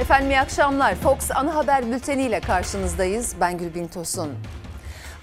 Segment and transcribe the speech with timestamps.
[0.00, 0.94] Efendim iyi akşamlar.
[0.94, 3.34] Fox Ana Haber Bülteni ile karşınızdayız.
[3.40, 4.34] Ben Gülbin Tosun.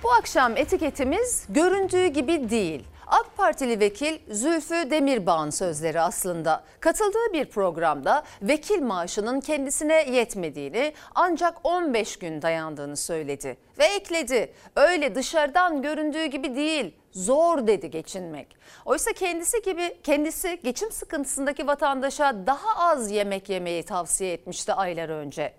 [0.03, 2.83] Bu akşam etiketimiz göründüğü gibi değil.
[3.07, 6.63] AK Partili vekil Zülfü Demirbağ'ın sözleri aslında.
[6.79, 13.57] Katıldığı bir programda vekil maaşının kendisine yetmediğini ancak 15 gün dayandığını söyledi.
[13.79, 18.57] Ve ekledi öyle dışarıdan göründüğü gibi değil zor dedi geçinmek.
[18.85, 25.53] Oysa kendisi gibi kendisi geçim sıkıntısındaki vatandaşa daha az yemek yemeyi tavsiye etmişti aylar önce.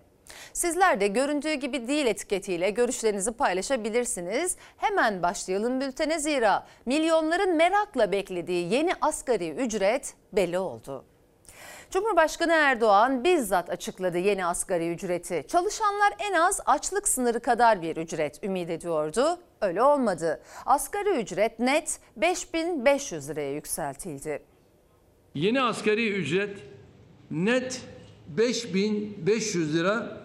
[0.52, 4.56] Sizler de göründüğü gibi değil etiketiyle görüşlerinizi paylaşabilirsiniz.
[4.76, 11.04] Hemen başlayalım bültene zira milyonların merakla beklediği yeni asgari ücret belli oldu.
[11.94, 15.44] Cumhurbaşkanı Erdoğan bizzat açıkladı yeni asgari ücreti.
[15.48, 19.38] Çalışanlar en az açlık sınırı kadar bir ücret ümit ediyordu.
[19.60, 20.42] Öyle olmadı.
[20.66, 24.42] Asgari ücret net 5500 liraya yükseltildi.
[25.34, 26.58] Yeni asgari ücret
[27.30, 27.82] net
[28.28, 30.20] 5500 lira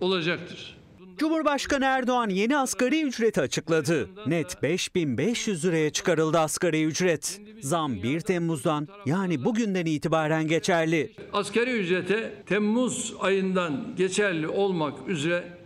[0.00, 0.79] olacaktır.
[1.20, 4.08] Cumhurbaşkanı Erdoğan yeni asgari ücreti açıkladı.
[4.26, 7.40] Net 5500 liraya çıkarıldı asgari ücret.
[7.60, 11.12] Zam 1 Temmuz'dan yani bugünden itibaren geçerli.
[11.32, 15.58] Asgari ücrete Temmuz ayından geçerli olmak üzere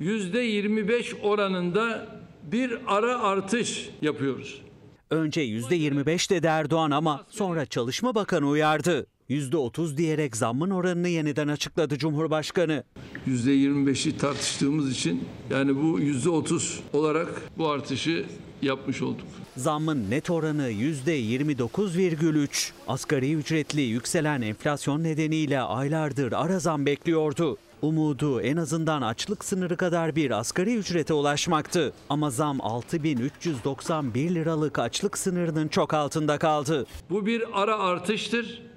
[0.00, 2.06] %25 oranında
[2.42, 4.62] bir ara artış yapıyoruz.
[5.10, 9.06] Önce %25 dedi Erdoğan ama sonra Çalışma Bakanı uyardı.
[9.30, 12.84] %30 diyerek zammın oranını yeniden açıkladı Cumhurbaşkanı.
[13.28, 18.26] %25'i tartıştığımız için yani bu %30 olarak bu artışı
[18.62, 19.26] yapmış olduk.
[19.56, 22.72] Zammın net oranı %29,3.
[22.88, 27.56] Asgari ücretli yükselen enflasyon nedeniyle aylardır ara zam bekliyordu.
[27.82, 31.92] Umudu en azından açlık sınırı kadar bir asgari ücrete ulaşmaktı.
[32.08, 36.86] Ama zam 6391 liralık açlık sınırının çok altında kaldı.
[37.10, 38.69] Bu bir ara artıştır.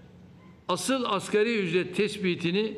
[0.68, 2.78] Asıl asgari ücret tespitini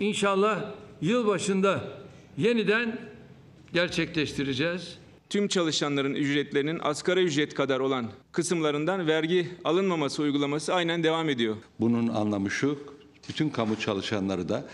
[0.00, 0.64] inşallah
[1.00, 1.84] yıl başında
[2.36, 2.98] yeniden
[3.72, 4.98] gerçekleştireceğiz.
[5.30, 11.56] tüm çalışanların ücretlerinin asgari ücret kadar olan kısımlarından vergi alınmaması uygulaması aynen devam ediyor.
[11.80, 12.78] Bunun anlamı şu,
[13.28, 14.64] bütün kamu çalışanları da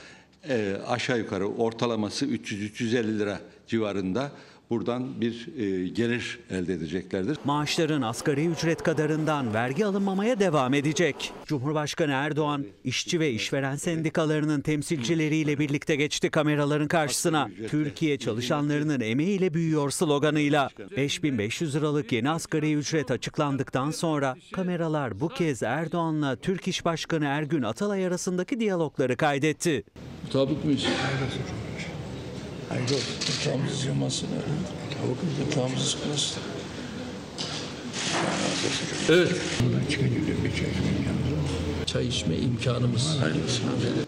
[0.49, 4.33] e, aşağı yukarı ortalaması 300-350 lira civarında
[4.71, 7.39] buradan bir e, gelir elde edeceklerdir.
[7.45, 11.33] Maaşların asgari ücret kadarından vergi alınmamaya devam edecek.
[11.47, 17.51] Cumhurbaşkanı Erdoğan, işçi ve işveren sendikalarının temsilcileriyle birlikte geçti kameraların karşısına.
[17.69, 20.71] Türkiye çalışanlarının emeğiyle büyüyor sloganıyla.
[20.97, 27.63] 5500 liralık yeni asgari ücret açıklandıktan sonra kameralar bu kez Erdoğan'la Türk İş Başkanı Ergün
[27.63, 29.85] Atalay arasındaki diyalogları kaydetti.
[30.25, 30.87] Mutabık mıyız?
[32.71, 33.15] Hayırlı olsun.
[33.29, 34.29] Yatağımızı sıçramasın.
[35.41, 36.43] Yatağımızı sıkmasın.
[39.09, 39.33] Evet.
[39.63, 41.41] Buradan da bir çay içmenin yanında.
[41.93, 43.19] Çay içme imkanımız.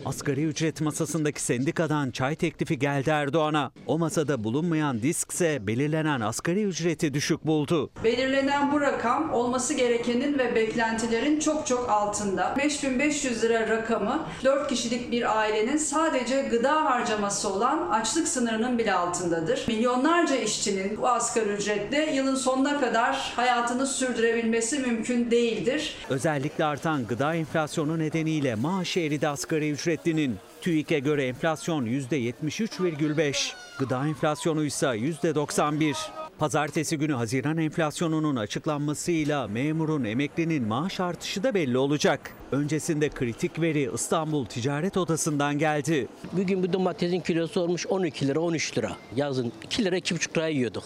[0.04, 3.72] Asgari ücret masasındaki sendikadan çay teklifi geldi Erdoğan'a.
[3.87, 7.91] O masada bulunmayan disk ise belirlenen asgari ücreti düşük buldu.
[8.04, 12.54] Belirlenen bu rakam olması gerekenin ve beklentilerin çok çok altında.
[12.59, 19.65] 5500 lira rakamı 4 kişilik bir ailenin sadece gıda harcaması olan açlık sınırının bile altındadır.
[19.69, 25.97] Milyonlarca işçinin bu asgari ücretle yılın sonuna kadar hayatını sürdürebilmesi mümkün değildir.
[26.10, 30.37] Özellikle artan gıda enflasyonu nedeniyle maaşı eridi asgari ücretlinin.
[30.60, 35.97] TÜİK'e göre enflasyon %73,5, gıda enflasyonu ise %91.
[36.38, 42.34] Pazartesi günü Haziran enflasyonunun açıklanmasıyla memurun emeklinin maaş artışı da belli olacak.
[42.53, 46.09] Öncesinde kritik veri İstanbul Ticaret Odası'ndan geldi.
[46.33, 48.93] Bugün bu domatesin kilosu olmuş 12 lira 13 lira.
[49.16, 50.84] Yazın 2 lira 2,5 liraya yiyorduk.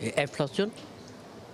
[0.00, 0.70] E, enflasyon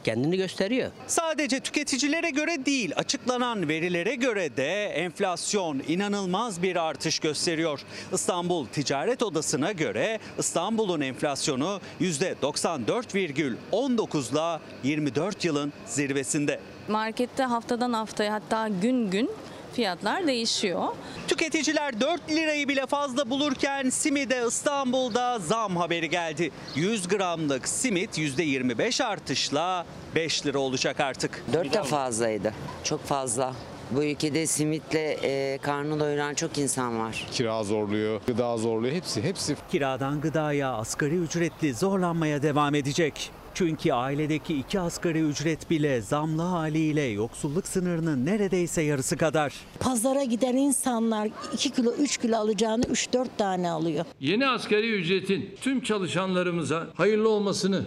[0.05, 0.91] kendini gösteriyor.
[1.07, 7.81] Sadece tüketicilere göre değil, açıklanan verilere göre de enflasyon inanılmaz bir artış gösteriyor.
[8.13, 16.61] İstanbul Ticaret Odası'na göre İstanbul'un enflasyonu %94,19'la 24 yılın zirvesinde.
[16.89, 19.31] Markette haftadan haftaya hatta gün gün
[19.73, 20.89] fiyatlar değişiyor.
[21.29, 26.51] Tüketiciler 4 lirayı bile fazla bulurken simide İstanbul'da zam haberi geldi.
[26.75, 31.45] 100 gramlık simit %25 artışla 5 lira olacak artık.
[31.53, 32.55] Dört de fazlaydı.
[32.85, 33.55] Çok fazla.
[33.91, 37.27] Bu ülkede simitle e, karnı doyuran çok insan var.
[37.33, 38.95] Kira zorluyor, gıda zorluyor.
[38.95, 43.31] Hepsi, hepsi Kiradan gıdaya asgari ücretli zorlanmaya devam edecek.
[43.55, 49.55] Çünkü ailedeki iki asgari ücret bile zamlı haliyle yoksulluk sınırının neredeyse yarısı kadar.
[49.81, 54.05] Pazara giden insanlar 2 kilo 3 kilo alacağını 3-4 tane alıyor.
[54.21, 57.85] Yeni asgari ücretin tüm çalışanlarımıza hayırlı olmasını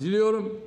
[0.00, 0.60] diliyorum.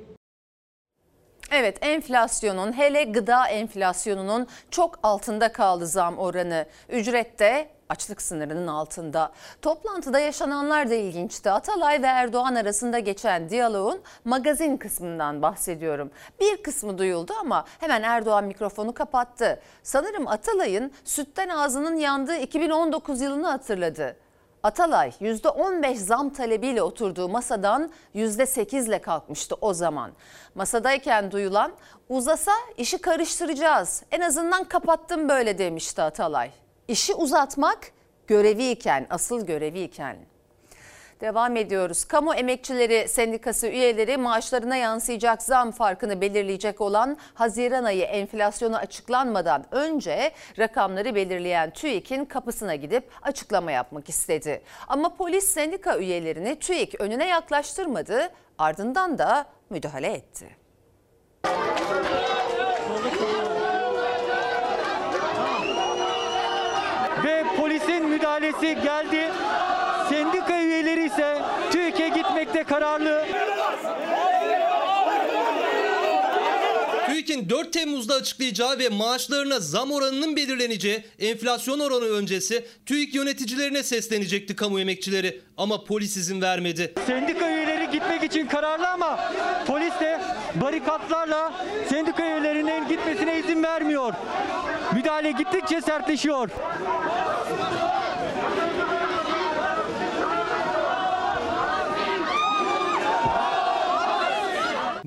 [1.50, 6.66] Evet enflasyonun hele gıda enflasyonunun çok altında kaldı zam oranı.
[6.88, 9.32] Ücrette açlık sınırının altında.
[9.62, 11.50] Toplantıda yaşananlar da ilginçti.
[11.50, 16.10] Atalay ve Erdoğan arasında geçen diyaloğun magazin kısmından bahsediyorum.
[16.40, 19.60] Bir kısmı duyuldu ama hemen Erdoğan mikrofonu kapattı.
[19.82, 24.16] Sanırım Atalay'ın sütten ağzının yandığı 2019 yılını hatırladı.
[24.62, 30.10] Atalay %15 zam talebiyle oturduğu masadan %8 ile kalkmıştı o zaman.
[30.54, 31.72] Masadayken duyulan
[32.08, 36.50] uzasa işi karıştıracağız en azından kapattım böyle demişti Atalay.
[36.88, 37.78] İşi uzatmak
[38.26, 40.16] göreviyken asıl göreviyken.
[41.20, 42.04] Devam ediyoruz.
[42.04, 50.32] Kamu Emekçileri Sendikası üyeleri maaşlarına yansıyacak zam farkını belirleyecek olan Haziran ayı enflasyonu açıklanmadan önce
[50.58, 54.62] rakamları belirleyen TÜİK'in kapısına gidip açıklama yapmak istedi.
[54.88, 60.56] Ama polis sendika üyelerini TÜİK önüne yaklaştırmadı, ardından da müdahale etti.
[67.24, 67.44] Ve
[67.88, 69.30] polisin müdahalesi geldi.
[70.08, 71.38] Sendika üyeleri ise
[71.70, 73.24] TÜİK'e gitmekte kararlı.
[77.06, 84.56] TÜİK'in 4 Temmuz'da açıklayacağı ve maaşlarına zam oranının belirleneceği enflasyon oranı öncesi TÜİK yöneticilerine seslenecekti
[84.56, 86.94] kamu emekçileri ama polis izin vermedi.
[87.06, 89.32] Sendika üyeleri gitmek için kararlı ama
[89.66, 90.20] polis de
[90.54, 94.12] barikatlarla sendika üyelerinin gitmesine izin vermiyor.
[94.94, 96.50] Müdahale gittikçe sertleşiyor.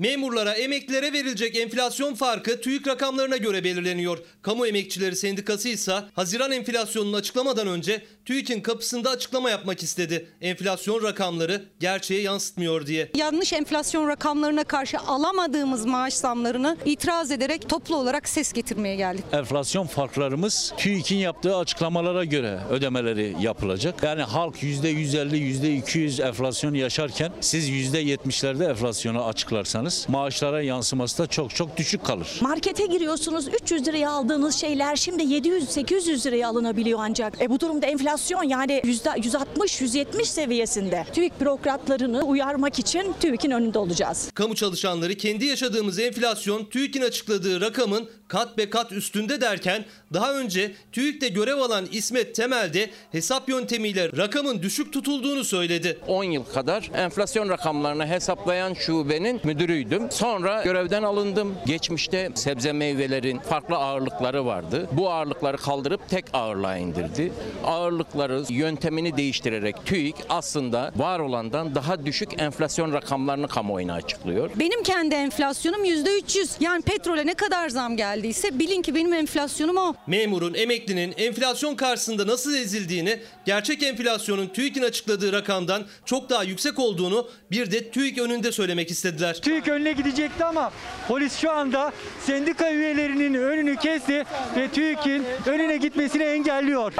[0.02, 4.18] Memurlara, emeklilere verilecek enflasyon farkı TÜİK rakamlarına göre belirleniyor.
[4.42, 10.26] Kamu Emekçileri Sendikası ise Haziran enflasyonunu açıklamadan önce TÜİK'in kapısında açıklama yapmak istedi.
[10.40, 13.10] Enflasyon rakamları gerçeğe yansıtmıyor diye.
[13.16, 19.24] Yanlış enflasyon rakamlarına karşı alamadığımız maaş zamlarını itiraz ederek toplu olarak ses getirmeye geldik.
[19.32, 24.02] Enflasyon farklarımız TÜİK'in yaptığı açıklamalara göre ödemeleri yapılacak.
[24.02, 31.76] Yani halk %150, %200 enflasyon yaşarken siz %70'lerde enflasyonu açıklarsanız maaşlara yansıması da çok çok
[31.76, 32.38] düşük kalır.
[32.40, 37.42] Markete giriyorsunuz 300 liraya aldığınız şeyler şimdi 700-800 liraya alınabiliyor ancak.
[37.42, 38.11] E bu durumda enflasyon
[38.44, 41.06] yani %160-170 seviyesinde.
[41.14, 44.30] TÜİK bürokratlarını uyarmak için TÜİK'in önünde olacağız.
[44.34, 50.72] Kamu çalışanları kendi yaşadığımız enflasyon TÜİK'in açıkladığı rakamın kat be kat üstünde derken daha önce
[50.92, 55.98] TÜİK'te görev alan İsmet Temel de hesap yöntemiyle rakamın düşük tutulduğunu söyledi.
[56.06, 60.10] 10 yıl kadar enflasyon rakamlarını hesaplayan şubenin müdürüydüm.
[60.10, 61.54] Sonra görevden alındım.
[61.66, 64.88] Geçmişte sebze meyvelerin farklı ağırlıkları vardı.
[64.92, 67.32] Bu ağırlıkları kaldırıp tek ağırlığa indirdi.
[67.64, 74.50] Ağırlıkları yöntemini değiştirerek TÜİK aslında var olandan daha düşük enflasyon rakamlarını kamuoyuna açıklıyor.
[74.56, 76.48] Benim kendi enflasyonum %300.
[76.60, 79.94] Yani petrole ne kadar zam geldiyse bilin ki benim enflasyonum o.
[80.06, 87.28] Memurun, emeklinin enflasyon karşısında nasıl ezildiğini, gerçek enflasyonun TÜİK'in açıkladığı rakamdan çok daha yüksek olduğunu
[87.50, 89.40] bir de TÜİK önünde söylemek istediler.
[89.40, 90.72] TÜİK önüne gidecekti ama
[91.08, 91.92] polis şu anda
[92.26, 94.24] sendika üyelerinin önünü kesti
[94.56, 96.92] ve TÜİK'in önüne gitmesini engelliyor.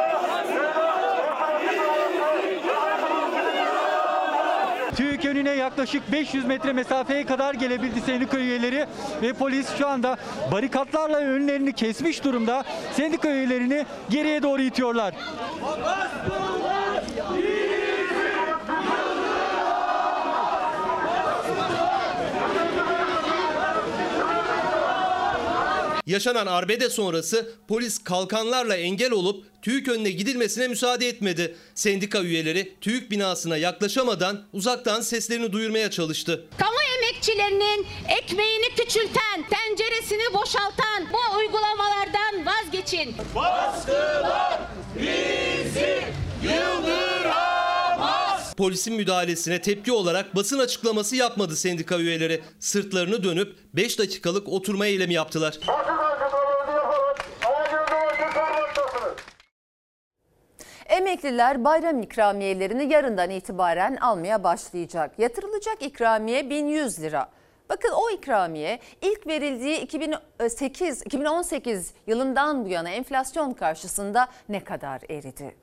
[4.97, 8.87] TÜİK önüne yaklaşık 500 metre mesafeye kadar gelebildi sendika üyeleri
[9.23, 10.17] ve polis şu anda
[10.53, 12.65] barikatlarla önlerini kesmiş durumda.
[12.93, 15.15] Sendika üyelerini geriye doğru itiyorlar.
[26.07, 31.57] Yaşanan arbede sonrası polis kalkanlarla engel olup TÜİK önüne gidilmesine müsaade etmedi.
[31.75, 36.45] Sendika üyeleri TÜİK binasına yaklaşamadan uzaktan seslerini duyurmaya çalıştı.
[36.59, 37.87] Kamu emekçilerinin
[38.23, 43.15] ekmeğini küçülten, tenceresini boşaltan bu uygulamalardan vazgeçin.
[43.35, 44.61] Baskılar
[44.97, 46.03] bizi
[46.43, 47.12] yıldıramaz.
[48.57, 52.43] Polisin müdahalesine tepki olarak basın açıklaması yapmadı sendika üyeleri.
[52.61, 55.59] Sırtlarını dönüp 5 dakikalık oturma eylemi yaptılar.
[60.87, 65.19] Emekliler bayram ikramiyelerini yarından itibaren almaya başlayacak.
[65.19, 67.29] Yatırılacak ikramiye 1100 lira.
[67.69, 75.62] Bakın o ikramiye ilk verildiği 2008 2018 yılından bu yana enflasyon karşısında ne kadar eridi?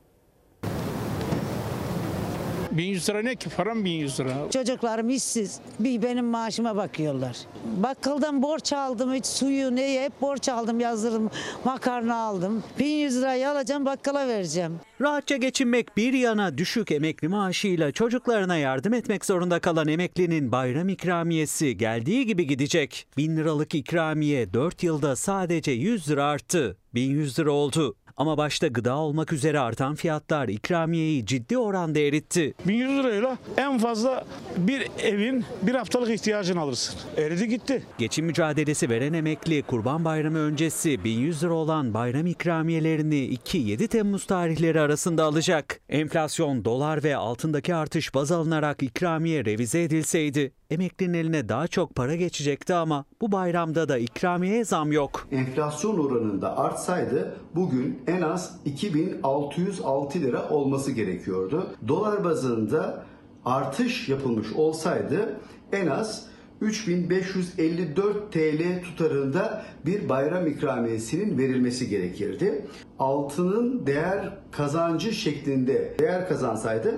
[2.72, 4.52] 1100 lira ne ki param 1100 lira.
[4.54, 5.60] Çocuklarım işsiz.
[5.80, 7.38] Bir benim maaşıma bakıyorlar.
[7.78, 9.14] Bakkaldan borç aldım.
[9.14, 11.30] Hiç suyu neyi hep borç aldım yazdırdım.
[11.66, 12.64] Makarna aldım.
[12.80, 14.80] 1100 lirayı alacağım bakkala vereceğim.
[15.02, 21.78] Rahatça geçinmek bir yana düşük emekli maaşıyla çocuklarına yardım etmek zorunda kalan emeklinin bayram ikramiyesi
[21.78, 23.08] geldiği gibi gidecek.
[23.18, 26.78] 1000 liralık ikramiye 4 yılda sadece 100 lira arttı.
[26.94, 27.96] 1100 lira oldu.
[28.20, 32.54] Ama başta gıda olmak üzere artan fiyatlar ikramiyeyi ciddi oranda eritti.
[32.68, 34.26] 1100 lirayla en fazla
[34.58, 36.96] bir evin bir haftalık ihtiyacını alırsın.
[37.18, 37.84] Eridi gitti.
[37.98, 44.82] Geçim mücadelesi veren emekli Kurban Bayramı öncesi 1100 lira olan bayram ikramiyelerini 2-7 Temmuz tarihleri
[44.82, 45.80] arasında alacak.
[45.90, 52.16] Enflasyon, dolar ve altındaki artış baz alınarak ikramiye revize edilseydi emeklinin eline daha çok para
[52.16, 55.28] geçecekti ama bu bayramda da ikramiye zam yok.
[55.32, 61.68] Enflasyon oranında artsaydı bugün en az 2606 lira olması gerekiyordu.
[61.88, 63.06] Dolar bazında
[63.46, 65.40] artış yapılmış olsaydı
[65.72, 66.30] en az
[66.62, 72.66] 3554 TL tutarında bir bayram ikramiyesinin verilmesi gerekirdi.
[73.00, 76.96] Altının değer kazancı şeklinde değer kazansaydı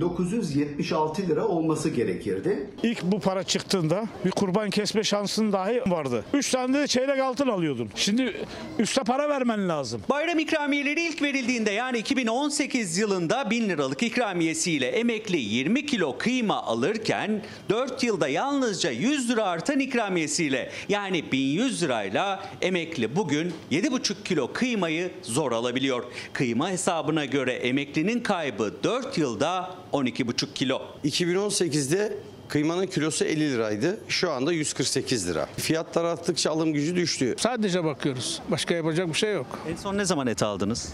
[0.00, 2.70] 4976 lira olması gerekirdi.
[2.82, 6.24] İlk bu para çıktığında bir kurban kesme şansın dahi vardı.
[6.34, 7.88] 3 tane de çeyrek altın alıyordun.
[7.94, 8.46] Şimdi
[8.78, 10.02] üste para vermen lazım.
[10.10, 17.42] Bayram ikramiyeleri ilk verildiğinde yani 2018 yılında 1000 liralık ikramiyesiyle emekli 20 kilo kıyma alırken
[17.70, 25.10] 4 yılda yalnızca 100 lira artan ikramiyesiyle yani 1100 lirayla emekli bugün 7,5 kilo kıymayı
[25.32, 26.04] zor alabiliyor.
[26.32, 30.82] Kıyma hesabına göre emeklinin kaybı 4 yılda 12,5 kilo.
[31.04, 34.00] 2018'de Kıymanın kilosu 50 liraydı.
[34.08, 35.46] Şu anda 148 lira.
[35.56, 37.34] Fiyatlar arttıkça alım gücü düştü.
[37.38, 38.42] Sadece bakıyoruz.
[38.50, 39.46] Başka yapacak bir şey yok.
[39.70, 40.92] En son ne zaman et aldınız?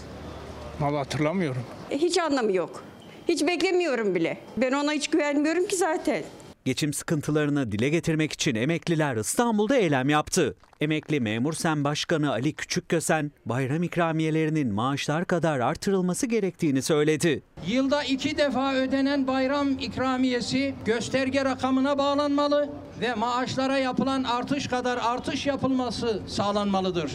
[0.79, 1.61] Vallahi hatırlamıyorum.
[1.91, 2.83] Hiç anlamı yok.
[3.27, 4.37] Hiç beklemiyorum bile.
[4.57, 6.23] Ben ona hiç güvenmiyorum ki zaten.
[6.65, 10.55] Geçim sıkıntılarını dile getirmek için emekliler İstanbul'da eylem yaptı.
[10.81, 17.43] Emekli Memur Sen Başkanı Ali Küçükkösen bayram ikramiyelerinin maaşlar kadar artırılması gerektiğini söyledi.
[17.67, 22.69] Yılda iki defa ödenen bayram ikramiyesi gösterge rakamına bağlanmalı
[23.01, 27.11] ve maaşlara yapılan artış kadar artış yapılması sağlanmalıdır.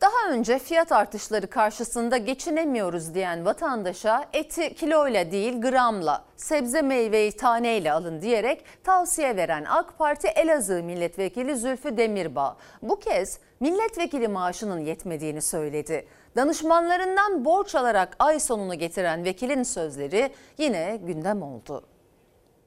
[0.00, 7.92] Daha önce fiyat artışları karşısında geçinemiyoruz diyen vatandaşa eti kiloyla değil gramla, sebze meyveyi taneyle
[7.92, 15.42] alın diyerek tavsiye veren AK Parti Elazığ Milletvekili Zülfü Demirbağ bu kez milletvekili maaşının yetmediğini
[15.42, 16.06] söyledi.
[16.36, 21.84] Danışmanlarından borç alarak ay sonunu getiren vekilin sözleri yine gündem oldu.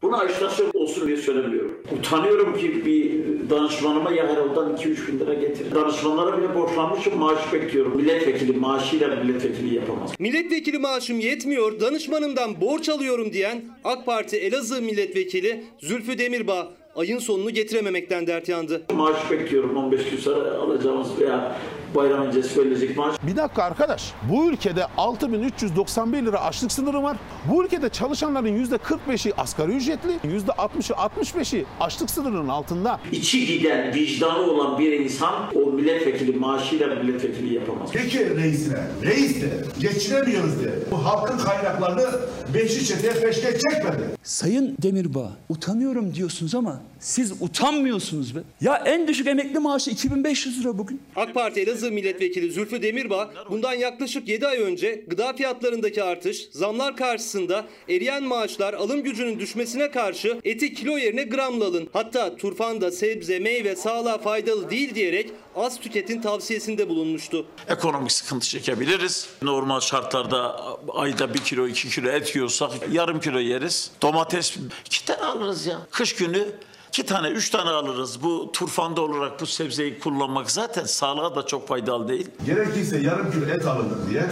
[0.03, 1.77] Bunu aşılasyon olsun diye söylemiyorum.
[1.99, 5.75] Utanıyorum ki bir danışmanıma ya herhalde 2-3 bin lira getir.
[5.75, 7.97] Danışmanlara bile borçlanmışım maaş bekliyorum.
[7.97, 10.11] Milletvekili maaşıyla milletvekili yapamaz.
[10.19, 17.49] Milletvekili maaşım yetmiyor, danışmanımdan borç alıyorum diyen AK Parti Elazığ Milletvekili Zülfü Demirbağ ayın sonunu
[17.49, 18.81] getirememekten dert yandı.
[18.95, 21.57] Maaş bekliyorum 15 gün sonra alacağımız veya
[21.95, 23.15] bayram öncesi verilecek maaş.
[23.23, 24.13] Bir dakika arkadaş.
[24.29, 27.17] Bu ülkede 6391 lira açlık sınırı var.
[27.45, 32.99] Bu ülkede çalışanların %45'i asgari ücretli, %60'ı 65'i açlık sınırının altında.
[33.11, 37.89] İçi giden, vicdanı olan bir insan o milletvekili maaşıyla milletvekili yapamaz.
[37.93, 40.69] Peki reisine, reis de geçinemiyoruz de.
[40.91, 42.05] Bu halkın kaynaklarını
[42.53, 44.03] beşli çeteye peşkeş çekmedi.
[44.23, 48.39] Sayın Demirbağ utanıyorum diyorsunuz ama siz utanmıyorsunuz be.
[48.61, 51.01] Ya en düşük emekli maaşı 2500 lira bugün.
[51.15, 56.97] AK Parti Elazığ Milletvekili Zülfü Demirbağ bundan yaklaşık 7 ay önce gıda fiyatlarındaki artış, zamlar
[56.97, 61.89] karşısında eriyen maaşlar, alım gücünün düşmesine karşı eti kilo yerine gramla alın.
[61.93, 67.45] Hatta turfanda sebze, meyve sağlığa faydalı değil diyerek az tüketin tavsiyesinde bulunmuştu.
[67.69, 69.27] Ekonomik sıkıntı çekebiliriz.
[69.41, 70.61] Normal şartlarda
[70.93, 73.91] ayda bir kilo iki kilo et yiyorsak yarım kilo yeriz.
[74.01, 75.79] Domates iki tane alırız ya.
[75.91, 76.47] Kış günü
[76.93, 78.23] iki tane, üç tane alırız.
[78.23, 82.27] Bu turfanda olarak bu sebzeyi kullanmak zaten sağlığa da çok faydalı değil.
[82.45, 84.25] Gerekirse yarım kilo et alınır diye,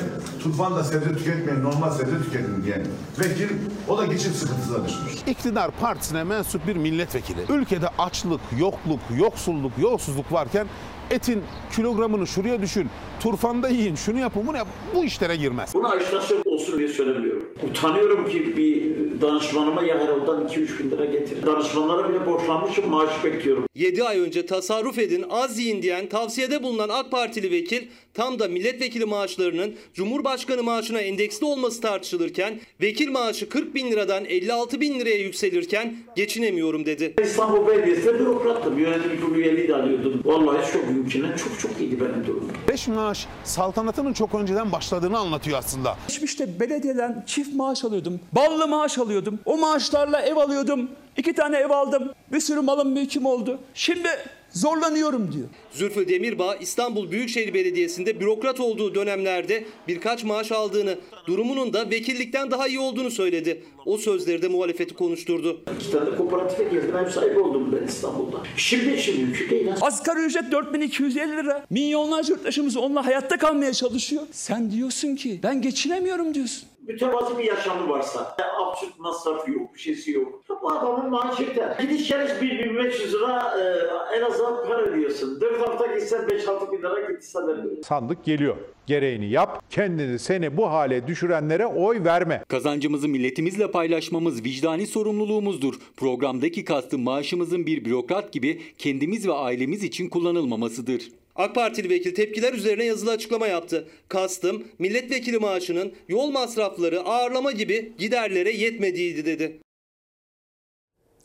[0.44, 2.88] turfanda sebze tüketmeyin, normal sebze tüketin diyen
[3.20, 3.50] vekil,
[3.88, 5.14] o da geçim sıkıntısına düşmüş.
[5.28, 7.46] İktidar partisine mensup bir milletvekili.
[7.50, 10.68] Ülkede açlık, yokluk, yoksulluk, yolsuzluk varken
[11.12, 11.42] etin
[11.76, 12.88] kilogramını şuraya düşün,
[13.20, 14.68] turfanda yiyin, şunu yapın, bunu yap.
[14.96, 15.74] Bu işlere girmez.
[15.74, 17.50] Bunu aşılasyon olsun diye söylemiyorum.
[17.70, 18.92] Utanıyorum ki bir
[19.22, 21.46] Danışmanıma ya herhalde 2-3 bin lira getirin.
[21.46, 23.66] Danışmanlara bile borçlanmışım maaş bekliyorum.
[23.76, 27.82] 7 ay önce tasarruf edin, az yiyin diyen tavsiyede bulunan AK Partili vekil
[28.14, 34.82] tam da milletvekili maaşlarının Cumhurbaşkanı maaşına endeksli olması tartışılırken vekil maaşı 40 bin liradan 56
[34.82, 37.14] bin liraya yükselirken geçinemiyorum dedi.
[37.24, 38.80] İstanbul Belediyesi'nde bürokrattım.
[38.80, 40.22] Yönetim kurulu üyeliği de alıyordum.
[40.26, 42.52] Vallahi çok mümkünen çok çok iyiydi benim durumum.
[42.68, 45.98] Beş maaş saltanatının çok önceden başladığını anlatıyor aslında.
[46.08, 48.20] Geçmişte belediyeden çift maaş alıyordum.
[48.32, 49.40] Ballı maaş alıyordum.
[49.46, 50.90] O maaşlarla ev alıyordum.
[51.18, 52.12] İki tane ev aldım.
[52.32, 53.60] Bir sürü malım mülküm oldu.
[53.74, 54.10] Şimdi
[54.52, 55.48] zorlanıyorum diyor.
[55.72, 62.68] Zülfü Demirbağ İstanbul Büyükşehir Belediyesi'nde bürokrat olduğu dönemlerde birkaç maaş aldığını, durumunun da vekillikten daha
[62.68, 63.64] iyi olduğunu söyledi.
[63.86, 65.62] O sözleri de muhalefeti konuşturdu.
[65.80, 66.98] İki tane kooperatife girdim.
[66.98, 68.38] Ev sahibi oldum ben İstanbul'da.
[68.58, 69.68] Şimdi işim mümkün değil.
[69.82, 71.66] Asgari ücret 4250 lira.
[71.70, 74.24] Milyonlarca yurttaşımız onunla hayatta kalmaya çalışıyor.
[74.32, 76.71] Sen diyorsun ki ben geçinemiyorum diyorsun.
[76.88, 80.42] Mütevazi bir yaşamı varsa, absürt masrafı yok, bir şeysi yok.
[80.62, 81.78] Bu adamın maaşı yeter.
[81.82, 85.42] Gidiş geliş 1500 lira e, en azından para ödüyorsun.
[85.42, 88.56] 4 hafta gitsen 5-6 bin lira gitsen de Sandık geliyor.
[88.88, 89.64] Gereğini yap.
[89.70, 92.44] Kendini seni bu hale düşürenlere oy verme.
[92.48, 95.74] Kazancımızı milletimizle paylaşmamız vicdani sorumluluğumuzdur.
[95.98, 101.21] Programdaki kastı maaşımızın bir bürokrat gibi kendimiz ve ailemiz için kullanılmamasıdır.
[101.42, 103.88] AK Partili vekil tepkiler üzerine yazılı açıklama yaptı.
[104.08, 109.62] Kastım milletvekili maaşının yol masrafları, ağırlama gibi giderlere yetmediğiydi dedi.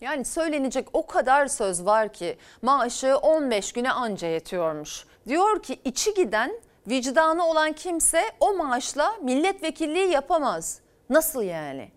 [0.00, 5.04] Yani söylenecek o kadar söz var ki maaşı 15 güne anca yetiyormuş.
[5.28, 10.80] Diyor ki içi giden vicdanı olan kimse o maaşla milletvekilliği yapamaz.
[11.10, 11.95] Nasıl yani?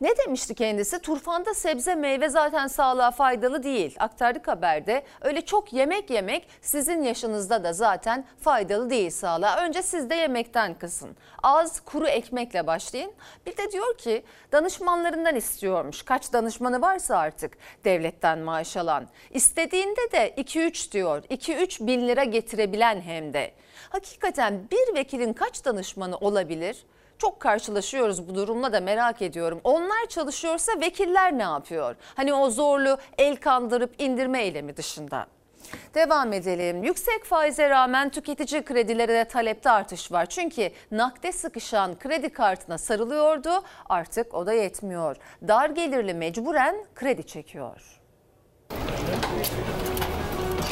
[0.00, 0.98] Ne demişti kendisi?
[0.98, 3.96] Turfanda sebze meyve zaten sağlığa faydalı değil.
[3.98, 5.04] Aktardık haberde.
[5.20, 9.64] Öyle çok yemek yemek sizin yaşınızda da zaten faydalı değil sağlığa.
[9.64, 11.16] Önce siz de yemekten kısın.
[11.42, 13.12] Az kuru ekmekle başlayın.
[13.46, 16.02] Bir de diyor ki danışmanlarından istiyormuş.
[16.02, 19.08] Kaç danışmanı varsa artık devletten maaş alan.
[19.30, 21.22] İstediğinde de 2-3 diyor.
[21.22, 23.52] 2-3 bin lira getirebilen hem de.
[23.90, 26.84] Hakikaten bir vekilin kaç danışmanı olabilir?
[27.20, 29.60] Çok karşılaşıyoruz bu durumla da merak ediyorum.
[29.64, 31.96] Onlar çalışıyorsa vekiller ne yapıyor?
[32.14, 35.26] Hani o zorlu el kandırıp indirme eylemi dışında.
[35.94, 36.82] Devam edelim.
[36.82, 40.26] Yüksek faize rağmen tüketici kredilere de talepte artış var.
[40.26, 43.62] Çünkü nakde sıkışan kredi kartına sarılıyordu.
[43.88, 45.16] Artık o da yetmiyor.
[45.48, 48.00] Dar gelirli mecburen kredi çekiyor.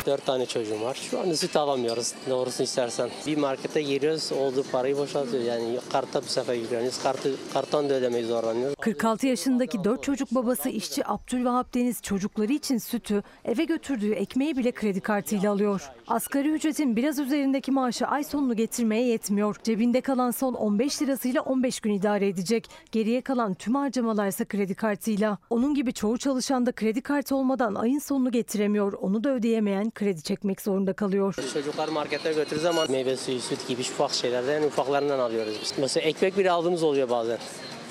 [0.09, 0.95] Dört tane çocuğum var.
[1.11, 3.11] Şu an süt alamıyoruz doğrusunu istersen.
[3.27, 5.43] Bir markete giriyoruz olduğu parayı boşaltıyor.
[5.43, 7.03] Yani karta bu sefer giriyoruz.
[7.03, 8.75] Kartı, karton da ödemeyi zorlanıyoruz.
[8.81, 14.73] 46 yaşındaki 4 çocuk babası işçi Abdülvahap Deniz çocukları için sütü eve götürdüğü ekmeği bile
[14.73, 15.91] kredi kartıyla alıyor.
[16.07, 19.57] Asgari ücretin biraz üzerindeki maaşı ay sonunu getirmeye yetmiyor.
[19.62, 22.71] Cebinde kalan son 15 lirasıyla 15 gün idare edecek.
[22.92, 25.38] Geriye kalan tüm harcamalarsa kredi kartıyla.
[25.51, 28.92] Onun gibi çoğu çalışan da kredi kartı olmadan ayın sonunu getiremiyor.
[28.92, 31.35] Onu da ödeyemeyen kredi çekmek zorunda kalıyor.
[31.53, 35.75] Çocuklar markete götürdüğü zaman meyve suyu, süt gibi ufak şeylerden ufaklarından alıyoruz biz.
[35.79, 37.39] Mesela ekmek bile aldığımız oluyor bazen.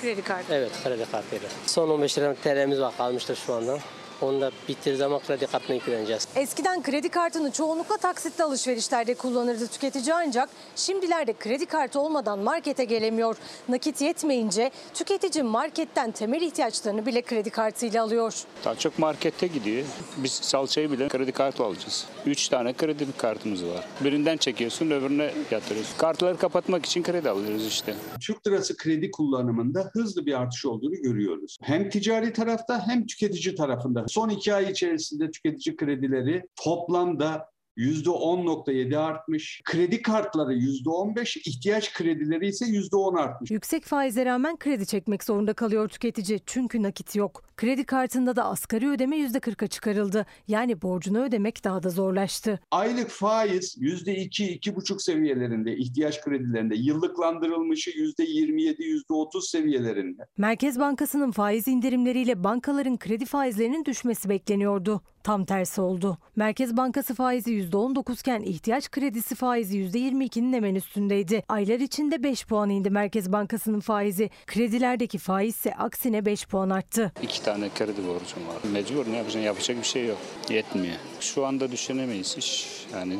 [0.02, 0.54] Kredi kartı.
[0.54, 1.48] Evet kredi kartıyla.
[1.66, 3.78] Son 15 lira TL'miz var kalmıştır şu anda.
[4.22, 6.28] Onu da bitirdiği zaman kredi kartına yükleneceğiz.
[6.36, 13.36] Eskiden kredi kartını çoğunlukla taksitli alışverişlerde kullanırdı tüketici ancak şimdilerde kredi kartı olmadan markete gelemiyor.
[13.68, 18.34] Nakit yetmeyince tüketici marketten temel ihtiyaçlarını bile kredi kartıyla alıyor.
[18.64, 19.84] Daha çok markette gidiyor.
[20.16, 22.06] Biz salçayı bile kredi kartı alacağız.
[22.26, 23.84] Üç tane kredi kartımız var.
[24.00, 25.98] Birinden çekiyorsun öbürüne yatırıyorsun.
[25.98, 27.94] Kartları kapatmak için kredi alıyoruz işte.
[28.20, 31.58] Türk lirası kredi kullanımında hızlı bir artış olduğunu görüyoruz.
[31.62, 34.07] Hem ticari tarafta hem tüketici tarafında.
[34.08, 39.60] Son iki ay içerisinde tüketici kredileri toplamda %10.7 artmış.
[39.64, 43.50] Kredi kartları %15, ihtiyaç kredileri ise %10 artmış.
[43.50, 47.42] Yüksek faize rağmen kredi çekmek zorunda kalıyor tüketici çünkü nakit yok.
[47.56, 50.26] Kredi kartında da asgari ödeme %40'a çıkarıldı.
[50.48, 52.60] Yani borcunu ödemek daha da zorlaştı.
[52.70, 60.22] Aylık faiz %2-2,5 seviyelerinde, ihtiyaç kredilerinde, yıllıklandırılmışı %27-%30 seviyelerinde.
[60.38, 65.00] Merkez Bankası'nın faiz indirimleriyle bankaların kredi faizlerinin düşmesi bekleniyordu.
[65.22, 66.18] Tam tersi oldu.
[66.36, 71.42] Merkez Bankası faizi %19 iken ihtiyaç kredisi faizi %22'nin hemen üstündeydi.
[71.48, 74.30] Aylar içinde 5 puan indi Merkez Bankası'nın faizi.
[74.46, 77.12] Kredilerdeki faiz ise aksine 5 puan arttı.
[77.22, 78.72] İki tane kredi borcum var.
[78.72, 79.40] Mecbur ne yapacaksın?
[79.40, 80.18] Yapacak bir şey yok.
[80.50, 80.96] Yetmiyor.
[81.20, 82.68] Şu anda düşünemeyiz iş.
[82.92, 83.16] Yani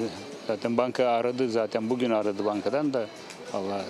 [0.46, 3.06] zaten banka aradı zaten bugün aradı bankadan da
[3.52, 3.84] Allah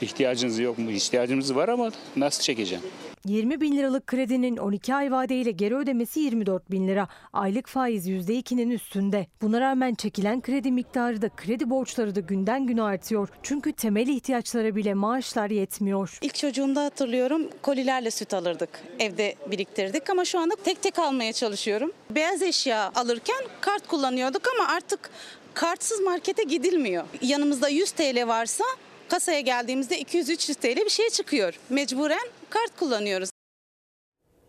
[0.00, 0.90] ihtiyacınız yok mu?
[0.90, 2.84] İhtiyacımız var ama nasıl çekeceğim?
[3.24, 7.08] 20 bin liralık kredinin 12 ay vadeyle geri ödemesi 24 bin lira.
[7.32, 9.26] Aylık faiz %2'nin üstünde.
[9.42, 13.28] Buna rağmen çekilen kredi miktarı da kredi borçları da günden güne artıyor.
[13.42, 16.18] Çünkü temel ihtiyaçlara bile maaşlar yetmiyor.
[16.22, 18.68] İlk çocuğumda hatırlıyorum kolilerle süt alırdık.
[18.98, 21.92] Evde biriktirdik ama şu anda tek tek almaya çalışıyorum.
[22.10, 25.10] Beyaz eşya alırken kart kullanıyorduk ama artık
[25.54, 27.04] kartsız markete gidilmiyor.
[27.22, 28.64] Yanımızda 100 TL varsa
[29.08, 31.54] kasaya geldiğimizde 200-300 TL bir şey çıkıyor.
[31.70, 33.29] Mecburen kart kullanıyoruz.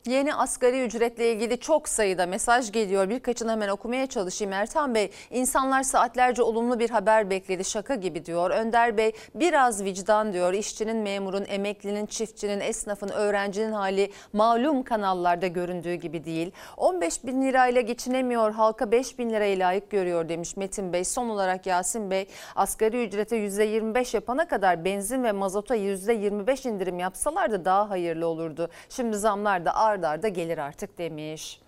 [0.05, 3.09] Yeni asgari ücretle ilgili çok sayıda mesaj geliyor.
[3.09, 4.53] Birkaçını hemen okumaya çalışayım.
[4.53, 8.51] Ertan Bey, insanlar saatlerce olumlu bir haber bekledi şaka gibi diyor.
[8.51, 10.53] Önder Bey, biraz vicdan diyor.
[10.53, 16.51] İşçinin, memurun, emeklinin, çiftçinin, esnafın, öğrencinin hali malum kanallarda göründüğü gibi değil.
[16.77, 21.03] 15 bin lirayla geçinemiyor, halka 5 bin lirayı layık görüyor demiş Metin Bey.
[21.03, 27.65] Son olarak Yasin Bey, asgari ücrete %25 yapana kadar benzin ve mazota %25 indirim yapsalardı
[27.65, 28.69] daha hayırlı olurdu.
[28.89, 31.59] Şimdi zamlar da ard arda gelir artık demiş.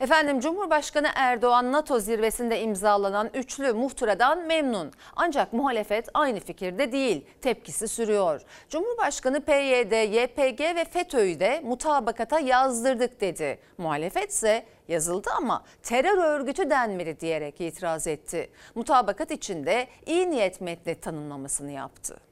[0.00, 4.92] Efendim Cumhurbaşkanı Erdoğan NATO zirvesinde imzalanan üçlü muhtıradan memnun.
[5.16, 7.26] Ancak muhalefet aynı fikirde değil.
[7.40, 8.40] Tepkisi sürüyor.
[8.68, 13.58] Cumhurbaşkanı PYD, YPG ve FETÖ'yü de mutabakata yazdırdık dedi.
[13.78, 18.50] Muhalefet ise yazıldı ama terör örgütü denmeli diyerek itiraz etti.
[18.74, 22.29] Mutabakat içinde iyi niyet metni tanımlamasını yaptı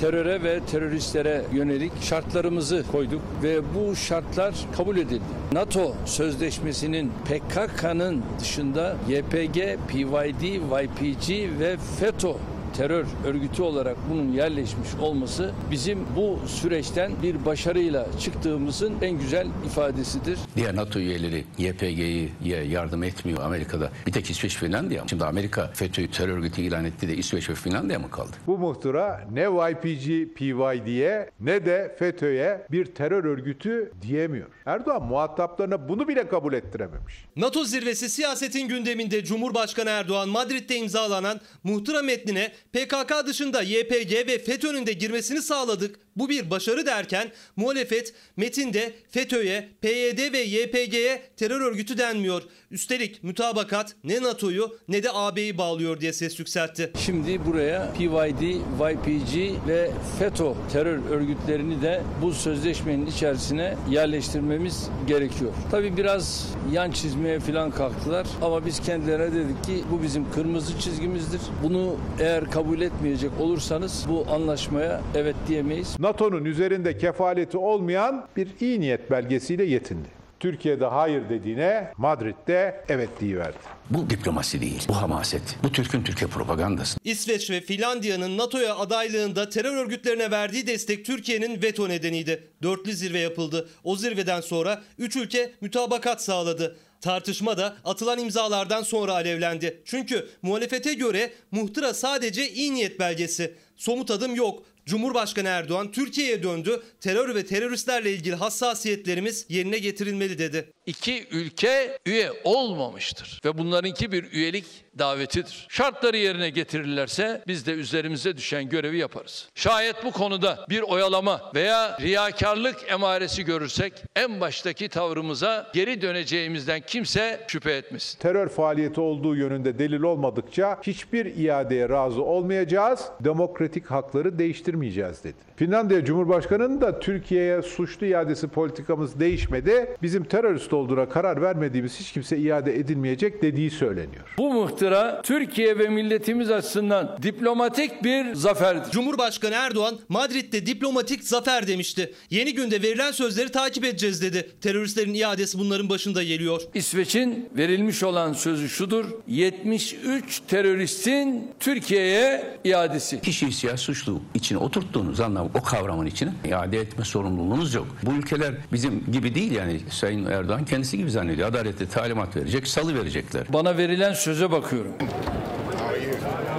[0.00, 5.22] teröre ve teröristlere yönelik şartlarımızı koyduk ve bu şartlar kabul edildi.
[5.52, 10.42] NATO sözleşmesinin PKK'nın dışında YPG, PYD,
[10.82, 12.32] YPG ve FETÖ
[12.76, 20.38] terör örgütü olarak bunun yerleşmiş olması bizim bu süreçten bir başarıyla çıktığımızın en güzel ifadesidir.
[20.56, 23.90] Diğer NATO üyeleri YPG'ye yardım etmiyor Amerika'da.
[24.06, 25.04] Bir tek İsveç Finlandiya.
[25.10, 28.30] Şimdi Amerika FETÖ'yü terör örgütü ilan etti de İsveç ve Finlandiya mı kaldı?
[28.46, 34.46] Bu muhtıra ne YPG, PYD'ye ne de FETÖ'ye bir terör örgütü diyemiyor.
[34.66, 37.14] Erdoğan muhataplarına bunu bile kabul ettirememiş.
[37.36, 44.86] NATO zirvesi siyasetin gündeminde Cumhurbaşkanı Erdoğan Madrid'de imzalanan muhtıra metnine PKK dışında YPG ve FETÖ'nün
[44.86, 46.09] de girmesini sağladık.
[46.20, 52.42] Bu bir başarı derken muhalefet metinde FETÖ'ye, PYD ve YPG'ye terör örgütü denmiyor.
[52.70, 56.92] Üstelik mütabakat ne NATO'yu ne de AB'yi bağlıyor diye ses yükseltti.
[56.98, 58.42] Şimdi buraya PYD,
[58.80, 65.52] YPG ve FETÖ terör örgütlerini de bu sözleşmenin içerisine yerleştirmemiz gerekiyor.
[65.70, 71.40] Tabii biraz yan çizmeye falan kalktılar ama biz kendilerine dedik ki bu bizim kırmızı çizgimizdir.
[71.62, 75.96] Bunu eğer kabul etmeyecek olursanız bu anlaşmaya evet diyemeyiz.
[76.10, 80.08] NATO'nun üzerinde kefaleti olmayan bir iyi niyet belgesiyle yetindi.
[80.40, 83.58] Türkiye'de hayır dediğine Madrid'de evet diyiverdi.
[83.90, 86.98] Bu diplomasi değil, bu hamaset, bu Türk'ün Türkiye propagandası.
[87.04, 92.44] İsveç ve Finlandiya'nın NATO'ya adaylığında terör örgütlerine verdiği destek Türkiye'nin veto nedeniydi.
[92.62, 93.68] Dörtlü zirve yapıldı.
[93.84, 96.76] O zirveden sonra 3 ülke mütabakat sağladı.
[97.00, 99.82] Tartışma da atılan imzalardan sonra alevlendi.
[99.84, 103.54] Çünkü muhalefete göre muhtıra sadece iyi niyet belgesi.
[103.76, 104.62] Somut adım yok.
[104.86, 106.82] Cumhurbaşkanı Erdoğan Türkiye'ye döndü.
[107.00, 110.72] Terör ve teröristlerle ilgili hassasiyetlerimiz yerine getirilmeli dedi.
[110.90, 114.64] İki ülke üye olmamıştır ve bunlarınki bir üyelik
[114.98, 115.66] davetidir.
[115.68, 119.48] Şartları yerine getirirlerse biz de üzerimize düşen görevi yaparız.
[119.54, 127.40] Şayet bu konuda bir oyalama veya riyakarlık emaresi görürsek en baştaki tavrımıza geri döneceğimizden kimse
[127.48, 128.18] şüphe etmesin.
[128.18, 135.50] Terör faaliyeti olduğu yönünde delil olmadıkça hiçbir iadeye razı olmayacağız, demokratik hakları değiştirmeyeceğiz dedi.
[135.56, 142.38] Finlandiya Cumhurbaşkanı'nın da Türkiye'ye suçlu iadesi politikamız değişmedi, bizim terörist olduğuna karar vermediğimiz hiç kimse
[142.38, 144.24] iade edilmeyecek dediği söyleniyor.
[144.38, 148.90] Bu muhtıra Türkiye ve milletimiz açısından diplomatik bir zaferdir.
[148.90, 152.14] Cumhurbaşkanı Erdoğan Madrid'de diplomatik zafer demişti.
[152.30, 154.50] Yeni günde verilen sözleri takip edeceğiz dedi.
[154.60, 156.62] Teröristlerin iadesi bunların başında geliyor.
[156.74, 159.04] İsveç'in verilmiş olan sözü şudur.
[159.28, 163.20] 73 teröristin Türkiye'ye iadesi.
[163.20, 167.86] Kişiyi siyasi suçlu içine oturttuğunuz anlam o kavramın içine iade etme sorumluluğunuz yok.
[168.02, 171.48] Bu ülkeler bizim gibi değil yani Sayın Erdoğan kendisi gibi zannediyor.
[171.48, 173.42] Adaletli talimat verecek, salı verecekler.
[173.48, 174.92] Bana verilen söze bakıyorum.
[175.00, 176.49] E,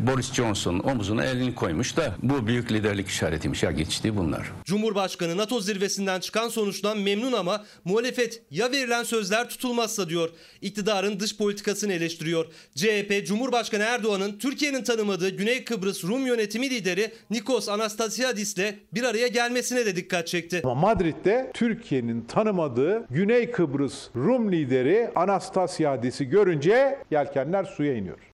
[0.00, 3.62] Boris Johnson omuzuna elini koymuş da bu büyük liderlik işaretiymiş.
[3.62, 4.52] Ya geçti bunlar.
[4.64, 10.30] Cumhurbaşkanı NATO zirvesinden çıkan sonuçtan memnun ama muhalefet ya verilen sözler tutulmazsa diyor.
[10.60, 12.46] İktidarın dış politikasını eleştiriyor.
[12.74, 19.86] CHP Cumhurbaşkanı Erdoğan'ın Türkiye'nin tanımadığı Güney Kıbrıs Rum yönetimi lideri Nikos Anastasiadis'le bir araya gelmesine
[19.86, 20.60] de dikkat çekti.
[20.64, 28.31] Ama Madrid'de Türkiye'nin tanımadığı Güney Kıbrıs Rum lideri Anastasiadis'i görünce yelkenler suya iniyor.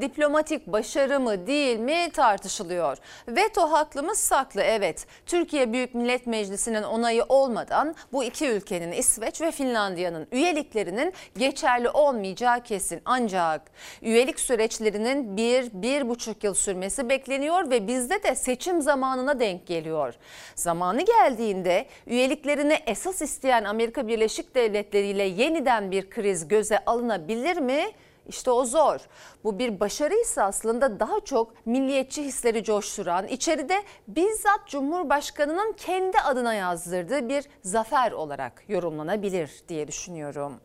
[0.00, 2.98] Diplomatik başarı mı değil mi tartışılıyor.
[3.28, 5.06] Veto haklı mı saklı evet.
[5.26, 12.62] Türkiye Büyük Millet Meclisi'nin onayı olmadan bu iki ülkenin İsveç ve Finlandiya'nın üyeliklerinin geçerli olmayacağı
[12.62, 13.00] kesin.
[13.04, 13.62] Ancak
[14.02, 20.14] üyelik süreçlerinin bir, bir buçuk yıl sürmesi bekleniyor ve bizde de seçim zamanına denk geliyor.
[20.54, 27.84] Zamanı geldiğinde üyeliklerini esas isteyen Amerika Birleşik Devletleri ile yeniden bir kriz göze alınabilir mi?
[28.28, 29.00] İşte o zor.
[29.44, 37.28] Bu bir başarıysa aslında daha çok milliyetçi hisleri coşturan, içeride bizzat Cumhurbaşkanı'nın kendi adına yazdırdığı
[37.28, 40.60] bir zafer olarak yorumlanabilir diye düşünüyorum.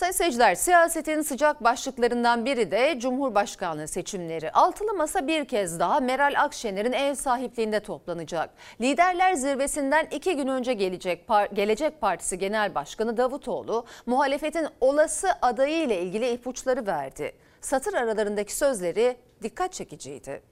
[0.00, 4.52] Sayın seyirciler, siyasetin sıcak başlıklarından biri de Cumhurbaşkanlığı seçimleri.
[4.52, 8.50] Altılı Masa bir kez daha Meral Akşener'in ev sahipliğinde toplanacak.
[8.80, 16.02] Liderler zirvesinden iki gün önce gelecek Gelecek Partisi Genel Başkanı Davutoğlu, muhalefetin olası adayı ile
[16.02, 17.32] ilgili ipuçları verdi.
[17.60, 20.42] Satır aralarındaki sözleri dikkat çekiciydi.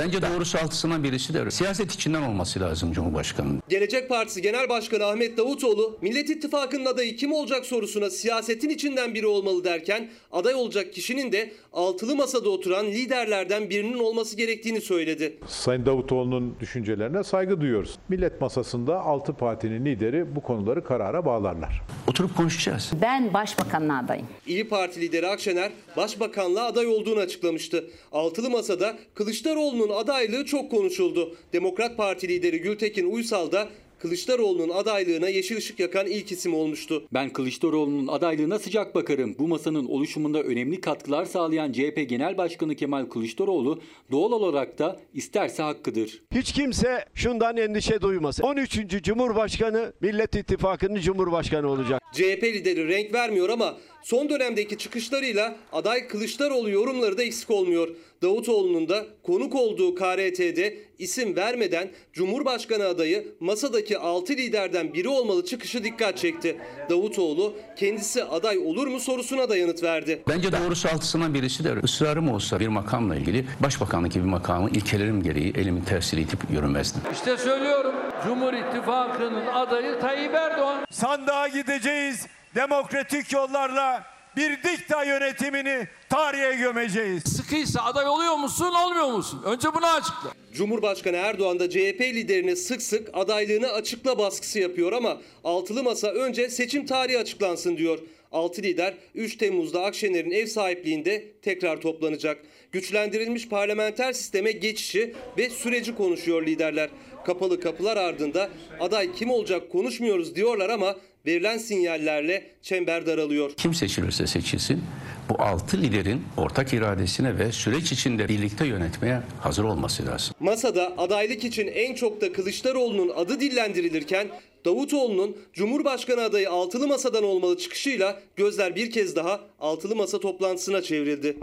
[0.00, 1.50] Bence doğrusu altısından birisi de öyle.
[1.50, 3.62] Siyaset içinden olması lazım Cumhurbaşkanı'nın.
[3.68, 9.26] Gelecek Partisi Genel Başkanı Ahmet Davutoğlu, Millet İttifakı'nın adayı kim olacak sorusuna siyasetin içinden biri
[9.26, 15.38] olmalı derken aday olacak kişinin de altılı masada oturan liderlerden birinin olması gerektiğini söyledi.
[15.46, 17.98] Sayın Davutoğlu'nun düşüncelerine saygı duyuyoruz.
[18.08, 21.82] Millet masasında altı partinin lideri bu konuları karara bağlarlar.
[22.08, 22.90] Oturup konuşacağız.
[23.02, 24.26] Ben başbakanlığa adayım.
[24.46, 27.84] İyi Parti lideri Akşener başbakanlığa aday olduğunu açıklamıştı.
[28.12, 31.36] Altılı masada Kılıçdaroğlu'nun adaylığı çok konuşuldu.
[31.52, 33.68] Demokrat Parti lideri Gültekin Uysal da
[34.00, 37.02] Kılıçdaroğlu'nun adaylığına yeşil ışık yakan ilk isim olmuştu.
[37.12, 39.36] Ben Kılıçdaroğlu'nun adaylığına sıcak bakarım.
[39.38, 45.62] Bu masanın oluşumunda önemli katkılar sağlayan CHP Genel Başkanı Kemal Kılıçdaroğlu doğal olarak da isterse
[45.62, 46.22] hakkıdır.
[46.34, 48.42] Hiç kimse şundan endişe duymasın.
[48.42, 49.02] 13.
[49.02, 52.02] Cumhurbaşkanı Millet İttifakı'nın Cumhurbaşkanı olacak.
[52.12, 57.88] CHP lideri renk vermiyor ama son dönemdeki çıkışlarıyla aday Kılıçdaroğlu yorumları da eksik olmuyor.
[58.22, 65.84] Davutoğlu'nun da konuk olduğu KRT'de isim vermeden Cumhurbaşkanı adayı masadaki 6 liderden biri olmalı çıkışı
[65.84, 66.56] dikkat çekti.
[66.90, 70.22] Davutoğlu kendisi aday olur mu sorusuna da yanıt verdi.
[70.28, 71.80] Bence doğrusu altısından birisi de öyle.
[71.84, 77.02] Israrım olsa bir makamla ilgili başbakanlık gibi makamı ilkelerim gereği elimin tersiyle itip yürümezdim.
[77.12, 80.84] İşte söylüyorum Cumhur İttifakı'nın adayı Tayyip Erdoğan.
[80.90, 84.04] Sandığa gideceğiz demokratik yollarla
[84.36, 87.22] bir dikta yönetimini tarihe gömeceğiz.
[87.22, 89.42] Sıkıysa aday oluyor musun olmuyor musun?
[89.44, 90.32] Önce bunu açıkla.
[90.52, 96.50] Cumhurbaşkanı Erdoğan da CHP liderine sık sık adaylığını açıkla baskısı yapıyor ama altılı masa önce
[96.50, 97.98] seçim tarihi açıklansın diyor.
[98.32, 102.38] Altı lider 3 Temmuz'da Akşener'in ev sahipliğinde tekrar toplanacak.
[102.72, 106.90] Güçlendirilmiş parlamenter sisteme geçişi ve süreci konuşuyor liderler.
[107.26, 113.52] Kapalı kapılar ardında aday kim olacak konuşmuyoruz diyorlar ama verilen sinyallerle çember daralıyor.
[113.56, 114.82] Kim seçilirse seçilsin
[115.28, 120.34] bu altı liderin ortak iradesine ve süreç içinde birlikte yönetmeye hazır olması lazım.
[120.40, 124.28] Masada adaylık için en çok da Kılıçdaroğlu'nun adı dillendirilirken
[124.64, 131.36] Davutoğlu'nun Cumhurbaşkanı adayı altılı masadan olmalı çıkışıyla gözler bir kez daha altılı masa toplantısına çevrildi.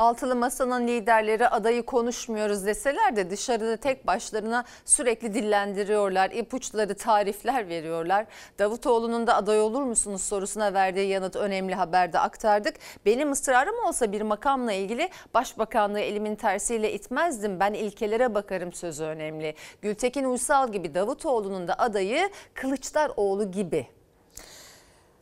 [0.00, 6.30] Altılı Masa'nın liderleri adayı konuşmuyoruz deseler de dışarıda tek başlarına sürekli dillendiriyorlar.
[6.30, 8.26] ipuçları tarifler veriyorlar.
[8.58, 12.74] Davutoğlu'nun da aday olur musunuz sorusuna verdiği yanıt önemli haberde aktardık.
[13.06, 17.60] Benim ısrarım olsa bir makamla ilgili başbakanlığı elimin tersiyle itmezdim.
[17.60, 19.54] Ben ilkelere bakarım sözü önemli.
[19.82, 23.99] Gültekin Uysal gibi Davutoğlu'nun da adayı Kılıçdaroğlu gibi.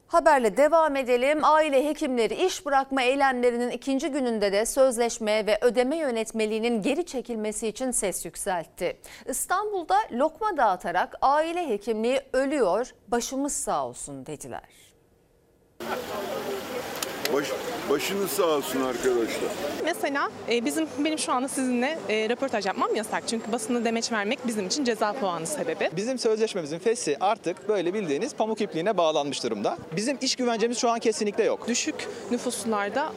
[0.09, 1.44] Haberle devam edelim.
[1.44, 7.90] Aile hekimleri iş bırakma eylemlerinin ikinci gününde de sözleşme ve ödeme yönetmeliğinin geri çekilmesi için
[7.90, 8.97] ses yükseltti.
[9.27, 14.62] İstanbul'da lokma dağıtarak aile hekimliği ölüyor, başımız sağ olsun dediler.
[17.35, 17.47] Baş,
[17.91, 19.51] başınız sağ olsun arkadaşlar.
[19.85, 23.23] Mesela e, bizim benim şu anda sizinle e, röportaj yapmam yasak.
[23.29, 25.91] Çünkü basına demeç vermek bizim için ceza puanı sebebi.
[25.97, 29.79] Bizim sözleşmemizin fesi artık böyle bildiğiniz pamuk ipliğine bağlanmış durumda.
[29.97, 31.69] Bizim iş güvencemiz şu an kesinlikle yok.
[31.69, 31.95] Düşük
[32.31, 33.12] nüfuslularda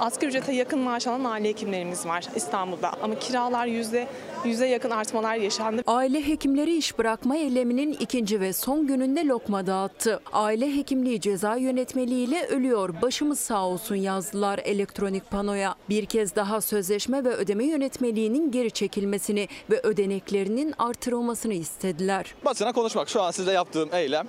[0.00, 2.92] asgari ücrete yakın maaş alan aile hekimlerimiz var İstanbul'da.
[3.02, 4.06] Ama kiralar yüzde
[4.44, 5.82] yüze yakın artmalar yaşandı.
[5.86, 10.20] Aile hekimleri iş bırakma eyleminin ikinci ve son gününde lokma dağıttı.
[10.32, 13.02] Aile hekimliği ceza yönetmeliğiyle ölüyor.
[13.02, 15.74] Başımız sağ olsun yazdılar elektronik panoya.
[15.88, 22.34] Bir kez daha sözleşme ve ödeme yönetmeliğinin geri çekilmesini ve ödeneklerinin artırılmasını istediler.
[22.44, 24.26] Basına konuşmak şu an sizde yaptığım eylem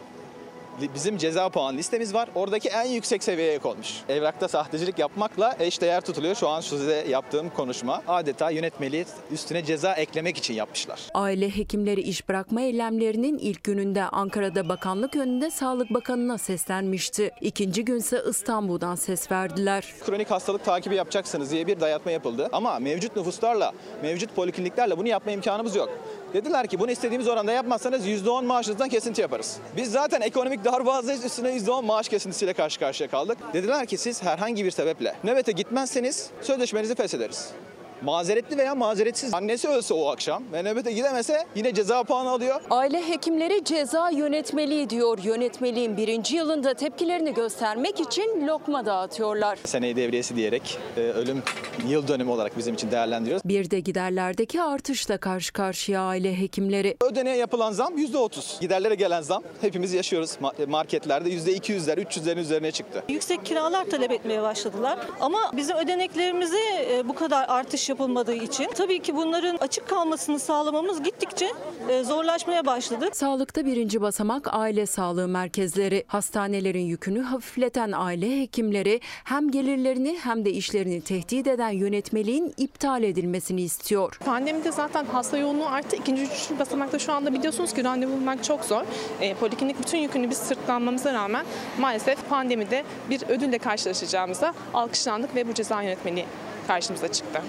[0.95, 2.29] bizim ceza puan listemiz var.
[2.35, 3.87] Oradaki en yüksek seviyeye konmuş.
[4.09, 6.35] Evrakta sahtecilik yapmakla eşdeğer tutuluyor.
[6.35, 10.99] Şu an size yaptığım konuşma adeta yönetmeliği üstüne ceza eklemek için yapmışlar.
[11.13, 17.31] Aile hekimleri iş bırakma eylemlerinin ilk gününde Ankara'da bakanlık önünde Sağlık Bakanı'na seslenmişti.
[17.41, 19.85] İkinci günse İstanbul'dan ses verdiler.
[20.05, 22.49] Kronik hastalık takibi yapacaksınız diye bir dayatma yapıldı.
[22.51, 25.89] Ama mevcut nüfuslarla, mevcut polikliniklerle bunu yapma imkanımız yok.
[26.37, 29.57] Dediler ki bunu istediğimiz oranda yapmazsanız %10 maaşınızdan kesinti yaparız.
[29.77, 33.37] Biz zaten ekonomik darboğazdayız üstüne %10 maaş kesintisiyle karşı karşıya kaldık.
[33.53, 37.51] Dediler ki siz herhangi bir sebeple nöbete gitmezseniz sözleşmenizi feshederiz.
[38.01, 42.61] Mazeretli veya mazeretsiz annesi ölse o akşam ve nöbete gidemese yine ceza puanı alıyor.
[42.69, 45.19] Aile hekimleri ceza yönetmeliği diyor.
[45.23, 49.59] Yönetmeliğin birinci yılında tepkilerini göstermek için lokma dağıtıyorlar.
[49.65, 51.43] Seneyi devriyesi diyerek e, ölüm
[51.87, 53.43] yıl dönümü olarak bizim için değerlendiriyoruz.
[53.45, 56.97] Bir de giderlerdeki artışla karşı karşıya aile hekimleri.
[57.11, 58.61] Ödeneğe yapılan zam %30.
[58.61, 60.31] Giderlere gelen zam hepimiz yaşıyoruz.
[60.41, 63.03] Ma- Marketlerde %200'ler, 300'lerin üzerine çıktı.
[63.09, 64.99] Yüksek kiralar talep etmeye başladılar.
[65.21, 66.57] Ama bizim ödeneklerimize
[66.91, 71.47] e, bu kadar artış yapılmadığı için tabii ki bunların açık kalmasını sağlamamız gittikçe
[71.89, 73.09] e, zorlaşmaya başladı.
[73.13, 76.03] Sağlıkta birinci basamak aile sağlığı merkezleri.
[76.07, 83.61] Hastanelerin yükünü hafifleten aile hekimleri hem gelirlerini hem de işlerini tehdit eden yönetmeliğin iptal edilmesini
[83.61, 84.19] istiyor.
[84.25, 85.95] Pandemide zaten hasta yoğunluğu arttı.
[85.95, 88.83] İkinci, üçüncü basamakta şu anda biliyorsunuz ki randevu bulmak çok zor.
[89.21, 91.45] E, poliklinik bütün yükünü biz sırtlanmamıza rağmen
[91.79, 96.25] maalesef pandemide bir ödülle karşılaşacağımıza alkışlandık ve bu ceza yönetmeliği
[96.67, 97.41] karşımıza çıktı.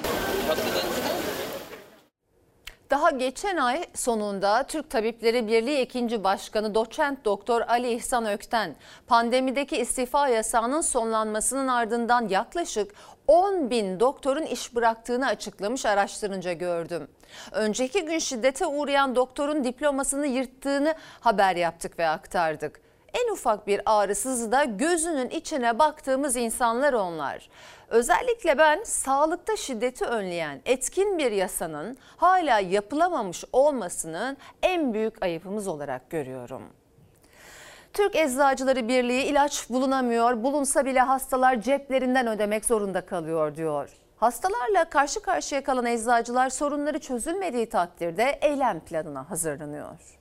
[2.91, 6.25] Daha geçen ay sonunda Türk Tabipleri Birliği 2.
[6.25, 8.77] Başkanı Doçent Doktor Ali İhsan Ökten
[9.07, 12.95] pandemideki istifa yasağının sonlanmasının ardından yaklaşık
[13.27, 17.09] 10 bin doktorun iş bıraktığını açıklamış araştırınca gördüm.
[17.53, 22.88] Önceki gün şiddete uğrayan doktorun diplomasını yırttığını haber yaptık ve aktardık.
[23.15, 27.49] En ufak bir ağrısızda gözünün içine baktığımız insanlar onlar.
[27.89, 36.11] Özellikle ben sağlıkta şiddeti önleyen etkin bir yasanın hala yapılamamış olmasının en büyük ayıbımız olarak
[36.11, 36.63] görüyorum.
[37.93, 43.91] Türk Eczacıları Birliği ilaç bulunamıyor, bulunsa bile hastalar ceplerinden ödemek zorunda kalıyor diyor.
[44.17, 50.19] Hastalarla karşı karşıya kalan eczacılar sorunları çözülmediği takdirde eylem planına hazırlanıyor.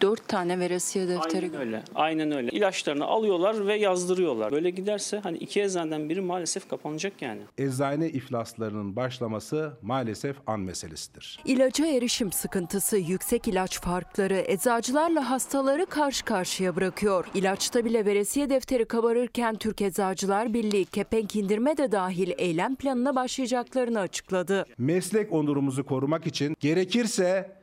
[0.00, 1.46] Dört tane veresiye defteri.
[1.46, 1.82] Aynen öyle.
[1.94, 2.50] Aynen öyle.
[2.50, 4.52] İlaçlarını alıyorlar ve yazdırıyorlar.
[4.52, 7.40] Böyle giderse hani iki eczaneden biri maalesef kapanacak yani.
[7.58, 11.40] Eczane iflaslarının başlaması maalesef an meselesidir.
[11.44, 17.26] İlaca erişim sıkıntısı, yüksek ilaç farkları eczacılarla hastaları karşı karşıya bırakıyor.
[17.34, 24.00] İlaçta bile veresiye defteri kabarırken Türk Eczacılar Birliği kepenk indirme de dahil eylem planına başlayacaklarını
[24.00, 24.66] açıkladı.
[24.78, 27.56] Meslek onurumuzu korumak için gerekirse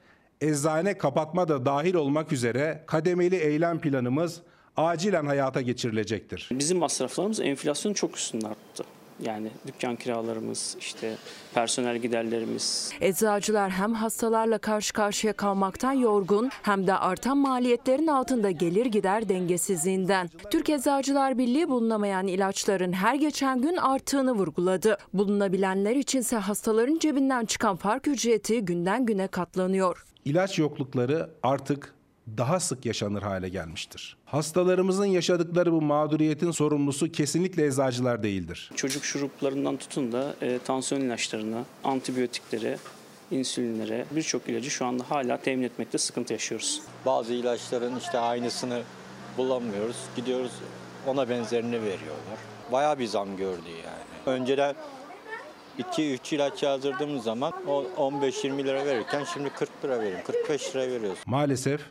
[0.44, 4.42] eczane kapatma da dahil olmak üzere kademeli eylem planımız
[4.78, 6.50] acilen hayata geçirilecektir.
[6.52, 8.84] Bizim masraflarımız enflasyonun çok üstünde arttı.
[9.20, 11.16] Yani dükkan kiralarımız, işte
[11.54, 12.92] personel giderlerimiz.
[13.02, 20.30] Eczacılar hem hastalarla karşı karşıya kalmaktan yorgun hem de artan maliyetlerin altında gelir gider dengesizliğinden.
[20.52, 24.98] Türk Eczacılar Birliği bulunamayan ilaçların her geçen gün arttığını vurguladı.
[25.14, 30.06] Bulunabilenler içinse hastaların cebinden çıkan fark ücreti günden güne katlanıyor.
[30.26, 31.94] İlaç yoklukları artık
[32.38, 34.18] daha sık yaşanır hale gelmiştir.
[34.26, 38.72] Hastalarımızın yaşadıkları bu mağduriyetin sorumlusu kesinlikle eczacılar değildir.
[38.76, 42.78] Çocuk şuruplarından tutun da e, tansiyon ilaçlarına, antibiyotiklere,
[43.32, 46.82] insülinlere birçok ilacı şu anda hala temin etmekte sıkıntı yaşıyoruz.
[47.06, 48.82] Bazı ilaçların işte aynısını
[49.38, 49.98] bulamıyoruz.
[50.16, 50.52] Gidiyoruz
[51.08, 52.40] ona benzerini veriyorlar.
[52.72, 54.38] Bayağı bir zam gördü yani.
[54.38, 54.76] Önceden
[55.80, 60.24] 2-3 ilaç yazdırdığımız zaman o 15-20 lira verirken şimdi 40 lira veriyorum.
[60.26, 61.20] 45 lira veriyoruz.
[61.26, 61.82] Maalesef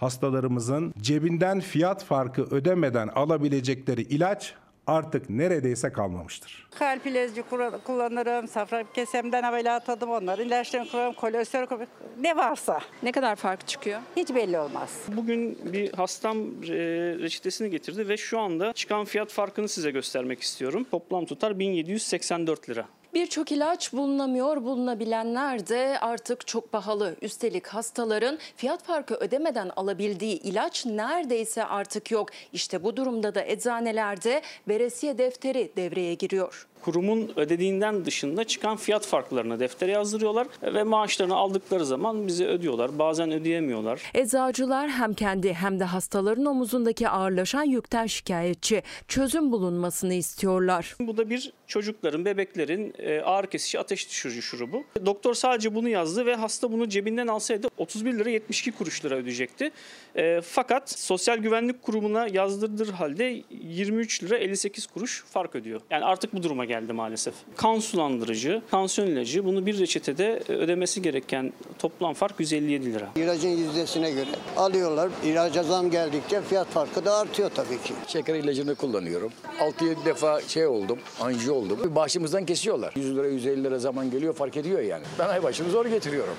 [0.00, 4.54] hastalarımızın cebinden fiyat farkı ödemeden alabilecekleri ilaç
[4.86, 6.66] artık neredeyse kalmamıştır.
[6.78, 7.42] Kalp ilacı
[7.84, 11.90] kullanırım, safra kesemden ameliyat adım onların ilaçlarını kullanırım, kolesterol kullanırım.
[12.20, 12.80] ne varsa.
[13.02, 14.00] Ne kadar fark çıkıyor?
[14.16, 15.02] Hiç belli olmaz.
[15.08, 16.74] Bugün bir hastam e,
[17.18, 20.86] reçetesini getirdi ve şu anda çıkan fiyat farkını size göstermek istiyorum.
[20.90, 22.86] Toplam tutar 1784 lira.
[23.14, 27.16] Birçok ilaç bulunamıyor, bulunabilenler de artık çok pahalı.
[27.22, 32.28] Üstelik hastaların fiyat farkı ödemeden alabildiği ilaç neredeyse artık yok.
[32.52, 36.68] İşte bu durumda da eczanelerde veresiye defteri devreye giriyor.
[36.82, 42.98] Kurumun ödediğinden dışında çıkan fiyat farklarını deftere yazdırıyorlar ve maaşlarını aldıkları zaman bize ödüyorlar.
[42.98, 44.02] Bazen ödeyemiyorlar.
[44.14, 48.82] Eczacılar hem kendi hem de hastaların omuzundaki ağırlaşan yükten şikayetçi.
[49.08, 50.96] Çözüm bulunmasını istiyorlar.
[51.00, 54.84] Bu da bir çocukların, bebeklerin e, ağrı kesici ateş düşürücü şurubu.
[55.06, 59.70] Doktor sadece bunu yazdı ve hasta bunu cebinden alsaydı 31 lira 72 kuruş lira ödeyecekti.
[60.16, 65.80] E, fakat Sosyal Güvenlik Kurumu'na yazdırdığı halde 23 lira 58 kuruş fark ödüyor.
[65.90, 67.34] Yani artık bu duruma geldi maalesef.
[67.56, 73.08] Kan sulandırıcı, tansiyon ilacı bunu bir reçetede ödemesi gereken toplam fark 157 lira.
[73.16, 75.10] İlacın yüzdesine göre alıyorlar.
[75.24, 77.94] İlaca zam geldikçe fiyat farkı da artıyor tabii ki.
[78.06, 79.32] Şeker ilacını kullanıyorum.
[79.60, 81.78] 6-7 defa şey oldum, anji oldum.
[81.96, 82.92] Başımızdan kesiyorlar.
[82.96, 85.04] 100 lira 150 lira zaman geliyor fark ediyor yani.
[85.18, 86.34] Ben ay başını zor getiriyorum.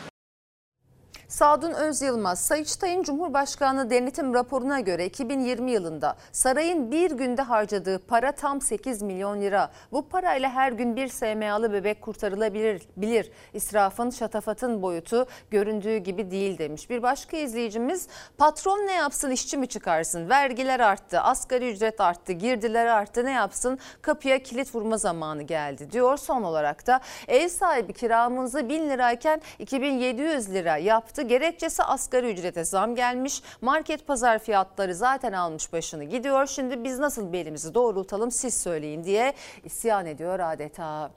[1.29, 8.61] Sadun Özyılmaz, Sayıştay'ın Cumhurbaşkanlığı denetim raporuna göre 2020 yılında sarayın bir günde harcadığı para tam
[8.61, 9.71] 8 milyon lira.
[9.91, 12.81] Bu parayla her gün bir SMA'lı bebek kurtarılabilir.
[12.97, 13.31] Bilir.
[13.53, 16.89] İsrafın, şatafatın boyutu göründüğü gibi değil demiş.
[16.89, 18.07] Bir başka izleyicimiz
[18.37, 20.29] patron ne yapsın işçi mi çıkarsın?
[20.29, 23.79] Vergiler arttı, asgari ücret arttı, girdiler arttı ne yapsın?
[24.01, 26.17] Kapıya kilit vurma zamanı geldi diyor.
[26.17, 31.18] Son olarak da ev sahibi kiramızı 1000 lirayken 2700 lira yaptı.
[31.21, 33.41] Gerekçesi asgari ücrete zam gelmiş.
[33.61, 36.47] Market pazar fiyatları zaten almış başını gidiyor.
[36.47, 41.11] Şimdi biz nasıl belimizi doğrultalım siz söyleyin diye isyan ediyor adeta.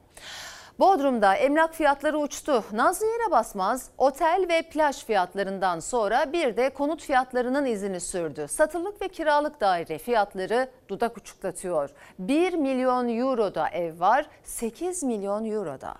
[0.78, 2.64] Bodrum'da emlak fiyatları uçtu.
[2.72, 8.46] Nazlı yere basmaz otel ve plaj fiyatlarından sonra bir de konut fiyatlarının izini sürdü.
[8.48, 11.90] Satılık ve kiralık daire fiyatları dudak uçuklatıyor.
[12.18, 15.94] 1 milyon euroda ev var, 8 milyon euroda.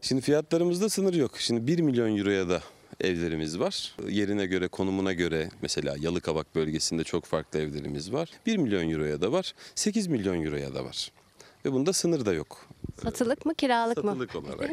[0.00, 1.38] Şimdi fiyatlarımızda sınır yok.
[1.38, 2.60] Şimdi 1 milyon euroya da
[3.00, 3.94] evlerimiz var.
[4.08, 8.30] Yerine göre, konumuna göre mesela Yalıkavak bölgesinde çok farklı evlerimiz var.
[8.46, 11.10] 1 milyon euroya da var, 8 milyon euroya da var.
[11.64, 12.68] Ve bunda sınır da yok.
[13.02, 14.10] Satılık mı kiralık mı?
[14.10, 14.70] Satılık olarak.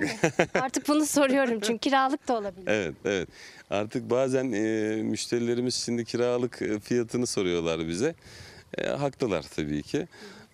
[0.53, 2.67] Artık bunu soruyorum çünkü kiralık da olabilir.
[2.67, 3.29] evet, evet.
[3.69, 8.15] Artık bazen e, müşterilerimiz şimdi kiralık e, fiyatını soruyorlar bize.
[8.77, 10.07] E, haklılar tabii ki.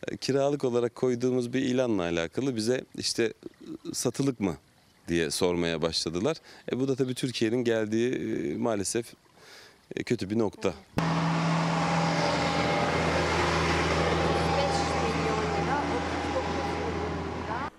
[0.07, 3.33] E, kiralık olarak koyduğumuz bir ilanla alakalı bize işte e,
[3.93, 4.57] satılık mı
[5.07, 6.37] diye sormaya başladılar.
[6.71, 9.13] E, bu da tabii Türkiye'nin geldiği e, maalesef
[9.95, 10.73] e, kötü bir nokta.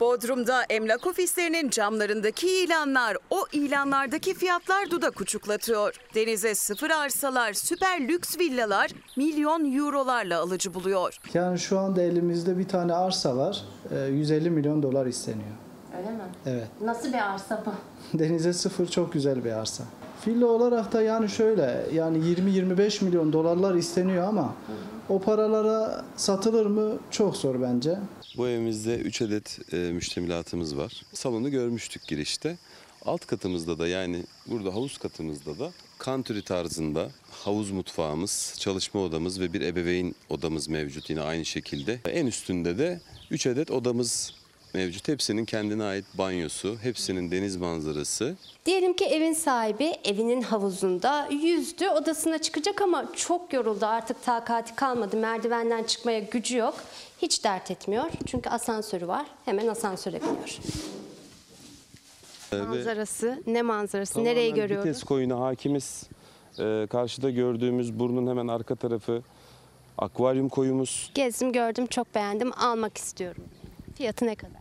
[0.01, 5.95] Bodrum'da emlak ofislerinin camlarındaki ilanlar, o ilanlardaki fiyatlar dudak uçuklatıyor.
[6.15, 11.21] Denize sıfır arsalar, süper lüks villalar milyon eurolarla alıcı buluyor.
[11.35, 13.65] Yani şu anda elimizde bir tane arsa var.
[13.91, 15.68] Ee, 150 milyon dolar isteniyor.
[15.99, 16.23] Öyle mi?
[16.47, 16.67] Evet.
[16.85, 17.73] Nasıl bir arsa bu?
[18.19, 19.85] Denize sıfır çok güzel bir arsa.
[20.27, 24.55] Villa olarak da yani şöyle yani 20-25 milyon dolarlar isteniyor ama
[25.09, 27.99] o paralara satılır mı çok zor bence.
[28.37, 31.03] Bu evimizde 3 adet e, müştemilatımız var.
[31.13, 32.57] Salonu görmüştük girişte.
[33.05, 39.53] Alt katımızda da yani burada havuz katımızda da kanturi tarzında havuz mutfağımız, çalışma odamız ve
[39.53, 42.01] bir ebeveyn odamız mevcut yine aynı şekilde.
[42.05, 44.38] En üstünde de 3 adet odamız
[44.75, 45.09] mevcut.
[45.09, 48.37] Hepsinin kendine ait banyosu, hepsinin deniz manzarası.
[48.67, 55.17] Diyelim ki evin sahibi evinin havuzunda yüzdü odasına çıkacak ama çok yoruldu artık takati kalmadı
[55.17, 56.75] merdivenden çıkmaya gücü yok.
[57.23, 60.59] Hiç dert etmiyor çünkü asansörü var hemen asansöre biniyor.
[62.69, 64.87] Manzarası ne manzarası tamamen nereyi görüyoruz?
[64.89, 66.03] Vites koyuna hakimiz.
[66.59, 69.23] Ee, karşıda gördüğümüz burnun hemen arka tarafı
[69.99, 71.11] akvaryum koyumuz.
[71.15, 73.45] Gezdim gördüm çok beğendim almak istiyorum.
[73.99, 74.61] Fiyatı ne kadar?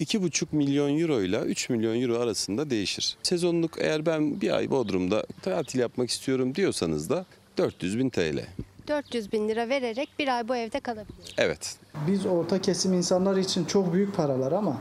[0.00, 3.16] 2,5 milyon euro ile 3 milyon euro arasında değişir.
[3.22, 7.26] Sezonluk eğer ben bir ay Bodrum'da tatil yapmak istiyorum diyorsanız da
[7.58, 8.40] 400 bin TL.
[8.88, 11.34] 400 bin lira vererek bir ay bu evde kalabilir.
[11.38, 11.76] Evet.
[12.06, 14.80] Biz orta kesim insanlar için çok büyük paralar ama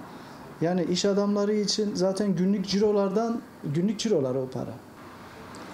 [0.62, 4.74] yani iş adamları için zaten günlük cirolardan günlük cirolar o para.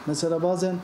[0.06, 0.76] Mesela bazen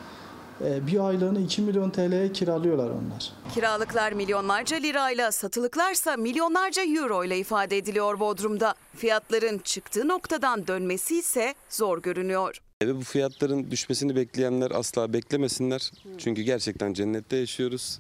[0.60, 3.34] bir aylığını 2 milyon TL'ye kiralıyorlar onlar.
[3.54, 8.76] Kiralıklar milyonlarca lirayla, satılıklarsa milyonlarca euro ile ifade ediliyor Bodrum'da.
[8.96, 12.58] Fiyatların çıktığı noktadan dönmesi ise zor görünüyor.
[12.84, 15.92] Ve bu fiyatların düşmesini bekleyenler asla beklemesinler.
[16.18, 18.00] Çünkü gerçekten cennette yaşıyoruz.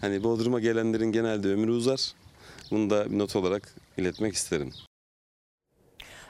[0.00, 2.12] Hani Bodrum'a gelenlerin genelde ömrü uzar.
[2.70, 4.72] Bunu da bir not olarak iletmek isterim.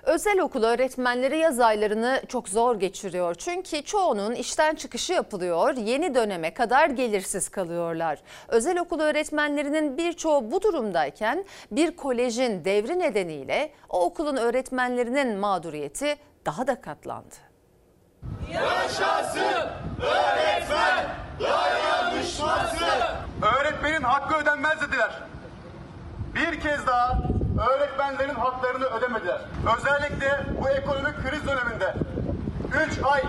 [0.02, 3.34] Özel okul öğretmenleri yaz aylarını çok zor geçiriyor.
[3.34, 8.18] Çünkü çoğunun işten çıkışı yapılıyor, yeni döneme kadar gelirsiz kalıyorlar.
[8.48, 16.66] Özel okul öğretmenlerinin birçoğu bu durumdayken bir kolejin devri nedeniyle o okulun öğretmenlerinin mağduriyeti daha
[16.66, 17.34] da katlandı.
[18.52, 19.68] Yaşasın
[20.02, 21.04] öğretmen
[21.40, 22.84] dayanışması.
[23.58, 25.10] Öğretmenin hakkı ödenmez dediler.
[26.34, 27.18] Bir kez daha
[27.58, 29.40] öğretmenlerin haklarını ödemediler.
[29.78, 31.94] Özellikle bu ekonomik kriz döneminde
[32.90, 33.22] 3 ay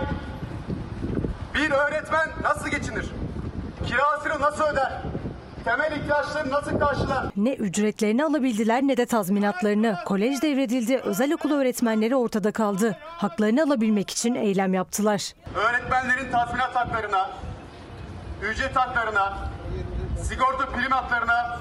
[1.54, 3.06] bir öğretmen nasıl geçinir?
[3.86, 4.92] Kirasını nasıl öder?
[5.64, 7.26] Temel ihtiyaçlarını nasıl karşılar?
[7.36, 9.96] Ne ücretlerini alabildiler ne de tazminatlarını.
[10.04, 12.96] Kolej devredildi, özel okul öğretmenleri ortada kaldı.
[13.02, 15.32] Haklarını alabilmek için eylem yaptılar.
[15.54, 17.30] Öğretmenlerin tazminat haklarına,
[18.42, 19.38] ücret haklarına,
[20.22, 21.58] sigorta prim haklarına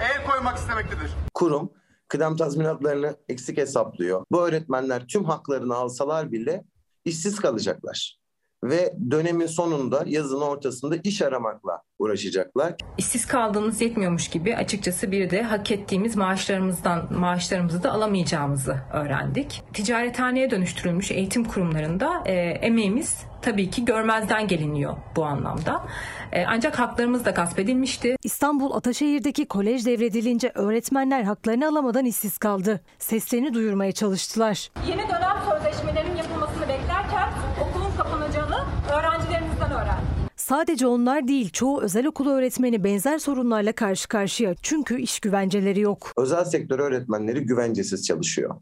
[0.00, 1.10] el koymak istemektedir.
[1.34, 1.70] Kurum
[2.12, 4.24] kıdem tazminatlarını eksik hesaplıyor.
[4.32, 6.64] Bu öğretmenler tüm haklarını alsalar bile
[7.04, 8.21] işsiz kalacaklar.
[8.64, 12.74] Ve dönemin sonunda yazın ortasında iş aramakla uğraşacaklar.
[12.98, 19.62] İşsiz kaldığımız yetmiyormuş gibi açıkçası bir de hak ettiğimiz maaşlarımızdan maaşlarımızı da alamayacağımızı öğrendik.
[19.72, 25.82] Ticarethaneye dönüştürülmüş eğitim kurumlarında e, emeğimiz tabii ki görmezden geliniyor bu anlamda.
[26.32, 28.16] E, ancak haklarımız da gasp edilmişti.
[28.22, 32.80] İstanbul Ataşehir'deki kolej devredilince öğretmenler haklarını alamadan işsiz kaldı.
[32.98, 34.70] Seslerini duyurmaya çalıştılar.
[34.88, 35.41] Yeni dönem
[40.52, 44.54] Sadece onlar değil, çoğu özel okul öğretmeni benzer sorunlarla karşı karşıya.
[44.62, 46.12] Çünkü iş güvenceleri yok.
[46.16, 48.54] Özel sektör öğretmenleri güvencesiz çalışıyor.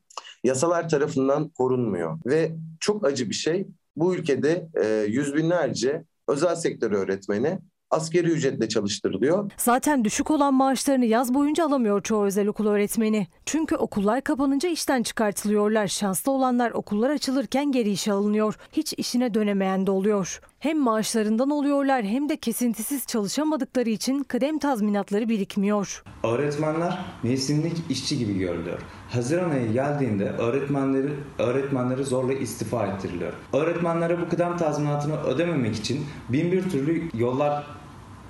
[0.45, 3.67] Yasalar tarafından korunmuyor ve çok acı bir şey.
[3.97, 7.59] Bu ülkede e, yüz binlerce özel sektör öğretmeni
[7.91, 9.51] askeri ücretle çalıştırılıyor.
[9.57, 13.27] Zaten düşük olan maaşlarını yaz boyunca alamıyor çoğu özel okul öğretmeni.
[13.47, 15.87] Çünkü okullar kapanınca işten çıkartılıyorlar.
[15.87, 18.59] Şanslı olanlar okullar açılırken geri işe alınıyor.
[18.73, 20.41] Hiç işine dönemeyen de oluyor.
[20.61, 26.05] Hem maaşlarından oluyorlar hem de kesintisiz çalışamadıkları için kıdem tazminatları birikmiyor.
[26.25, 28.79] Öğretmenler mevsimlik işçi gibi görülüyor.
[29.09, 33.33] Haziran ayı geldiğinde öğretmenleri öğretmenleri zorla istifa ettiriliyor.
[33.53, 37.67] Öğretmenlere bu kıdem tazminatını ödememek için bin bir türlü yollar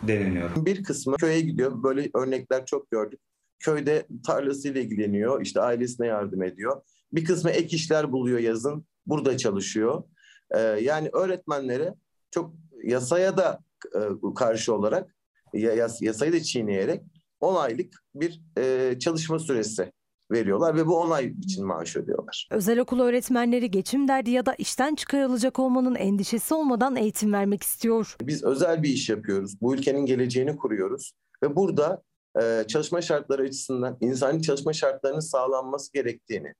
[0.02, 0.50] deneniyor.
[0.56, 1.82] Bir kısmı köye gidiyor.
[1.82, 3.20] Böyle örnekler çok gördük.
[3.58, 6.82] Köyde tarlasıyla ilgileniyor, işte ailesine yardım ediyor.
[7.12, 10.02] Bir kısmı ek işler buluyor yazın, burada çalışıyor.
[10.50, 11.94] Ee, yani öğretmenlere
[12.30, 12.54] çok
[12.84, 13.60] yasaya da
[13.94, 14.00] e,
[14.34, 15.14] karşı olarak,
[15.52, 17.02] yas, yasayı da çiğneyerek
[17.40, 19.92] 10 aylık bir e, çalışma süresi
[20.30, 22.48] veriyorlar ve bu 10 ay için maaş ödüyorlar.
[22.50, 28.16] Özel okul öğretmenleri geçim derdi ya da işten çıkarılacak olmanın endişesi olmadan eğitim vermek istiyor.
[28.22, 29.60] Biz özel bir iş yapıyoruz.
[29.60, 31.12] Bu ülkenin geleceğini kuruyoruz
[31.42, 32.02] ve burada
[32.42, 36.54] e, çalışma şartları açısından insani çalışma şartlarının sağlanması gerektiğini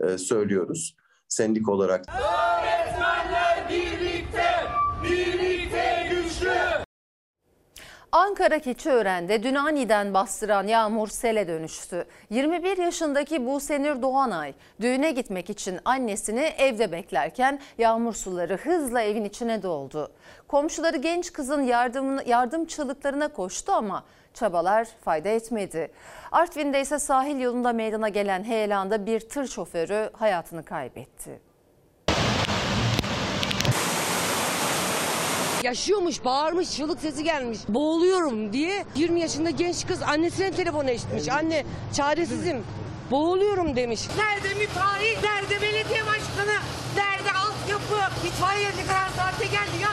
[0.00, 0.96] e, söylüyoruz
[1.28, 2.04] sendik olarak.
[2.08, 2.81] Öğretmenler
[8.14, 12.06] Ankara Keçiören'de dün aniden bastıran yağmur sele dönüştü.
[12.30, 19.62] 21 yaşındaki Busenur Doğanay düğüne gitmek için annesini evde beklerken yağmur suları hızla evin içine
[19.62, 20.12] doldu.
[20.48, 24.04] Komşuları genç kızın yardım, yardım çığlıklarına koştu ama
[24.34, 25.90] çabalar fayda etmedi.
[26.32, 31.51] Artvin'de ise sahil yolunda meydana gelen heyelanda bir tır şoförü hayatını kaybetti.
[35.62, 37.58] Yaşıyormuş, bağırmış, çığlık sesi gelmiş.
[37.68, 41.28] Boğuluyorum diye 20 yaşında genç kız annesine telefon etmiş.
[41.28, 41.64] Anne
[41.96, 42.62] çaresizim,
[43.10, 44.00] boğuluyorum demiş.
[44.16, 46.56] Nerede müteahhit, nerede belediye başkanı,
[46.96, 48.26] nerede altyapı?
[48.26, 49.90] İtfaiye ne kadar saatte geldi ya.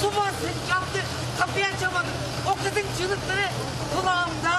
[0.00, 1.04] Su bastık, yaptık,
[1.40, 2.14] kapıyı açamadık.
[2.50, 3.46] O kızın çığlıkları
[3.94, 4.54] kulağımda.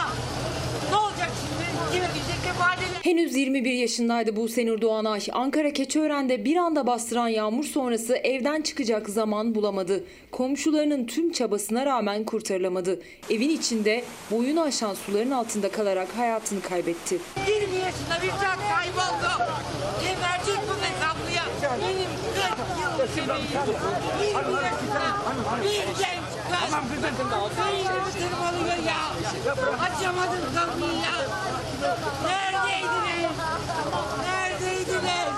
[0.90, 1.64] Ne olacak şimdi?
[1.64, 1.83] Kime gidecek kefaleler?
[3.04, 5.22] Henüz 21 yaşındaydı Busenur Doğanay.
[5.34, 10.04] Ankara Keçiören'de bir anda bastıran yağmur sonrası evden çıkacak zaman bulamadı.
[10.32, 13.02] Komşularının tüm çabasına rağmen kurtarılamadı.
[13.30, 17.18] Evin içinde boyunu aşan suların altında kalarak hayatını kaybetti.
[17.48, 19.32] 20 yaşında bir can kayboldu.
[20.02, 21.44] Gebercek bu hesaplıya.
[21.82, 23.40] Benim 40 yıl bebeğim.
[24.36, 25.06] 20 yaşında
[25.64, 26.74] bir genç kız.
[27.58, 29.02] Beynimi tırmalıyor ya.
[29.86, 31.16] Açamadım kapıyı ya.
[32.28, 33.38] Neredeydiniz?
[33.44, 34.43] Neredeydiniz?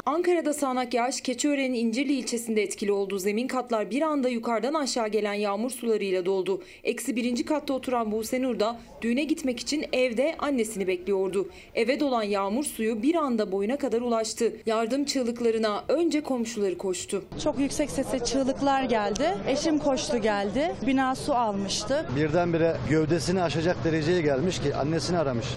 [0.05, 3.19] Ankara'da sağanak yağış Keçiören'in İncirli ilçesinde etkili oldu.
[3.19, 6.61] Zemin katlar bir anda yukarıdan aşağı gelen yağmur sularıyla doldu.
[6.83, 11.49] Eksi birinci katta oturan Buse Nur da düğüne gitmek için evde annesini bekliyordu.
[11.75, 14.53] Eve dolan yağmur suyu bir anda boyuna kadar ulaştı.
[14.65, 17.23] Yardım çığlıklarına önce komşuları koştu.
[17.43, 19.37] Çok yüksek sesle çığlıklar geldi.
[19.47, 20.75] Eşim koştu geldi.
[20.87, 22.05] Bina su almıştı.
[22.15, 25.47] Birdenbire gövdesini aşacak dereceye gelmiş ki annesini aramış.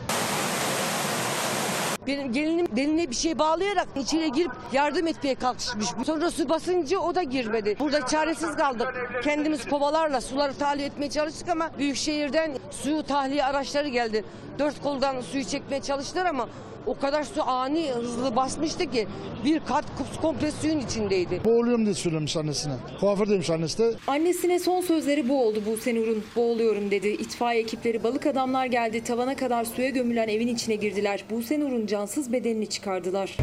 [2.09, 5.87] Benim gelinim beline bir şey bağlayarak içeri girip yardım etmeye kalkışmış.
[6.07, 7.77] Sonra su basınca o da girmedi.
[7.81, 8.95] Burada çaresiz kaldık.
[9.25, 14.25] Kendimiz kovalarla suları tahliye etmeye çalıştık ama büyük şehirden su tahliye araçları geldi.
[14.59, 16.49] Dört koldan suyu çekmeye çalıştılar ama
[16.89, 19.07] O kadar su ani hızlı basmıştı ki
[19.45, 19.85] bir kat
[20.23, 21.41] komple suyun içindeydi.
[21.45, 22.73] Boğuluyorum diye söylemiş annesine.
[23.01, 23.95] Kuaför demiş annesi de.
[24.07, 26.25] Annesine son sözleri bu oldu Buse Nur'un.
[26.37, 27.09] Boğuluyorum dedi.
[27.09, 29.05] İtfaiye ekipleri balık adamlar geldi.
[29.05, 31.25] Tavana kadar suya gömülen evin içine girdiler.
[31.31, 33.37] Buse Nur'un cansız bedenini çıkardılar.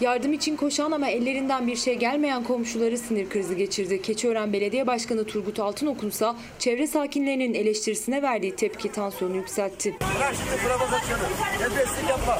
[0.00, 4.02] Yardım için koşan ama ellerinden bir şey gelmeyen komşuları sinir krizi geçirdi.
[4.02, 9.96] Keçiören Belediye Başkanı Turgut Altınokunsa çevre sakinlerinin eleştirisine verdiği tepki tansiyonu yükseltti.
[10.16, 11.22] Bırak şimdi provokasyonu.
[11.60, 12.32] Nefeslik yapma.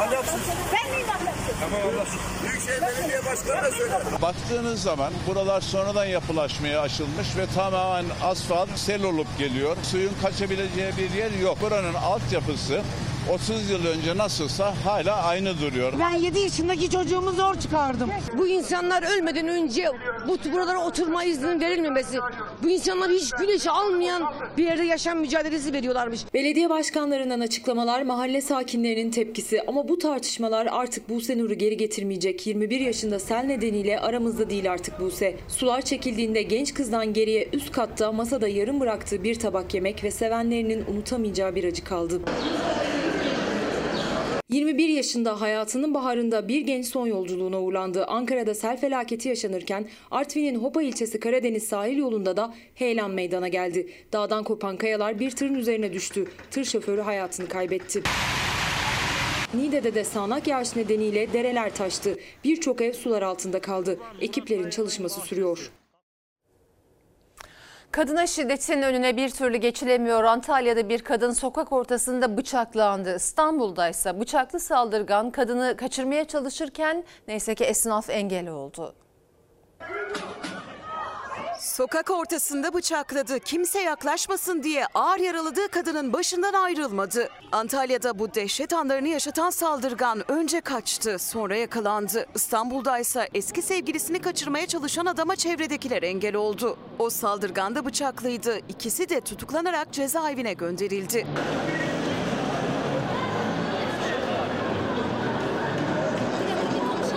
[0.00, 0.40] Ahlaksız.
[0.74, 1.54] Ben neyim ahlaksız?
[1.60, 2.20] Tamam ahlaksız.
[2.44, 3.92] Büyükşehir Belediye Başkanı da söyle.
[4.22, 9.76] Baktığınız zaman buralar sonradan yapılaşmaya açılmış ve tamamen asfalt sel olup geliyor.
[9.82, 11.58] Suyun kaçabileceği bir yer yok.
[11.60, 12.82] Buranın altyapısı
[13.32, 15.92] 30 yıl önce nasılsa hala aynı duruyor.
[16.00, 18.10] Ben 7 yaşındaki çocuğumu zor çıkardım.
[18.38, 19.88] Bu insanlar ölmeden önce
[20.28, 22.18] bu buralara oturma izninin verilmemesi.
[22.62, 24.22] Bu insanlar hiç güneşi almayan
[24.56, 26.20] bir yerde yaşam mücadelesi veriyorlarmış.
[26.34, 32.46] Belediye başkanlarından açıklamalar mahalle sakinlerinin tepkisi ama bu tartışmalar artık Buse Nur'u geri getirmeyecek.
[32.46, 35.36] 21 yaşında sel nedeniyle aramızda değil artık Buse.
[35.48, 40.84] Sular çekildiğinde genç kızdan geriye üst katta masada yarım bıraktığı bir tabak yemek ve sevenlerinin
[40.94, 42.20] unutamayacağı bir acı kaldı.
[44.48, 48.04] 21 yaşında hayatının baharında bir genç son yolculuğuna uğurlandı.
[48.04, 53.88] Ankara'da sel felaketi yaşanırken Artvin'in Hopa ilçesi Karadeniz sahil yolunda da heyelan meydana geldi.
[54.12, 56.26] Dağdan kopan kayalar bir tırın üzerine düştü.
[56.50, 58.02] Tır şoförü hayatını kaybetti.
[59.54, 62.18] Niğde'de de sağanak yağış nedeniyle dereler taştı.
[62.44, 63.98] Birçok ev sular altında kaldı.
[64.20, 65.70] Ekiplerin çalışması sürüyor.
[67.96, 70.24] Kadına şiddetin önüne bir türlü geçilemiyor.
[70.24, 73.16] Antalya'da bir kadın sokak ortasında bıçaklandı.
[73.16, 78.94] İstanbul'da ise bıçaklı saldırgan kadını kaçırmaya çalışırken neyse ki esnaf engel oldu.
[81.76, 83.40] Sokak ortasında bıçakladı.
[83.40, 87.28] Kimse yaklaşmasın diye ağır yaraladığı kadının başından ayrılmadı.
[87.52, 92.26] Antalya'da bu dehşet anlarını yaşatan saldırgan önce kaçtı, sonra yakalandı.
[92.34, 96.78] İstanbul'da ise eski sevgilisini kaçırmaya çalışan adama çevredekiler engel oldu.
[96.98, 98.58] O saldırgan da bıçaklıydı.
[98.68, 101.26] İkisi de tutuklanarak cezaevine gönderildi.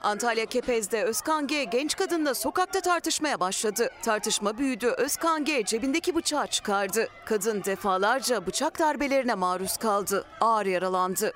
[0.03, 3.89] Antalya Kepez'de Özkan G genç kadınla sokakta tartışmaya başladı.
[4.01, 4.87] Tartışma büyüdü.
[4.87, 7.07] Özkan G cebindeki bıçağı çıkardı.
[7.25, 10.25] Kadın defalarca bıçak darbelerine maruz kaldı.
[10.41, 11.31] Ağır yaralandı.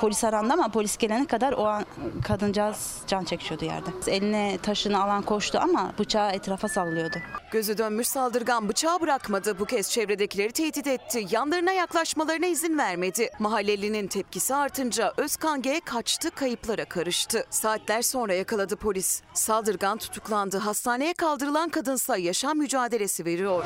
[0.00, 1.84] Polis arandı ama polis gelene kadar o an
[2.24, 3.90] kadıncağız can çekişiyordu yerde.
[4.06, 7.16] Eline taşını alan koştu ama bıçağı etrafa sallıyordu.
[7.50, 9.58] Gözü dönmüş saldırgan bıçağı bırakmadı.
[9.58, 11.26] Bu kez çevredekileri tehdit etti.
[11.30, 13.30] Yanlarına yaklaşmalarına izin vermedi.
[13.38, 17.44] Mahallelinin tepkisi artınca Özkan G kaçtı, kayıplara karıştı.
[17.50, 19.22] Saatler sonra yakaladı polis.
[19.34, 20.58] Saldırgan tutuklandı.
[20.58, 23.64] Hastaneye kaldırılan kadınsa yaşam mücadelesi veriyor.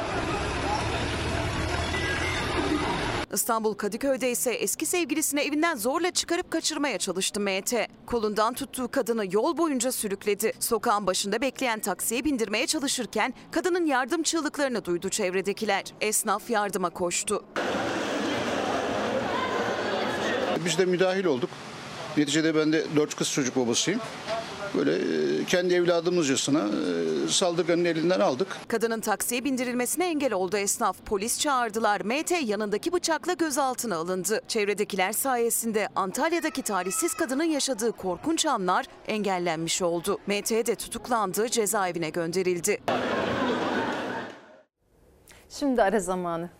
[3.34, 7.74] İstanbul Kadıköy'de ise eski sevgilisini evinden zorla çıkarıp kaçırmaya çalıştı MT.
[8.06, 10.52] Kolundan tuttuğu kadını yol boyunca sürükledi.
[10.60, 15.84] Sokağın başında bekleyen taksiye bindirmeye çalışırken kadının yardım çığlıklarını duydu çevredekiler.
[16.00, 17.44] Esnaf yardıma koştu.
[20.64, 21.50] Biz de müdahil olduk.
[22.16, 24.00] Neticede ben de dört kız çocuk babasıyım.
[24.76, 28.48] Böyle e, kendi evladımızcasına e, saldırganın elinden aldık.
[28.68, 30.96] Kadının taksiye bindirilmesine engel oldu esnaf.
[31.06, 32.00] Polis çağırdılar.
[32.00, 34.40] MT yanındaki bıçakla gözaltına alındı.
[34.48, 40.18] Çevredekiler sayesinde Antalya'daki talihsiz kadının yaşadığı korkunç anlar engellenmiş oldu.
[40.26, 42.80] MT de tutuklandı, cezaevine gönderildi.
[45.50, 46.50] Şimdi ara zamanı.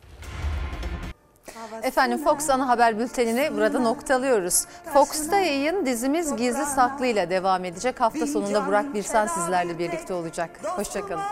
[1.83, 4.65] Efendim Fox ana haber bültenini burada noktalıyoruz.
[4.93, 8.01] Fox'ta yayın dizimiz Gizli Saklı ile devam edecek.
[8.01, 10.51] Hafta sonunda Burak Birsen sizlerle birlikte olacak.
[10.65, 11.23] Hoşçakalın.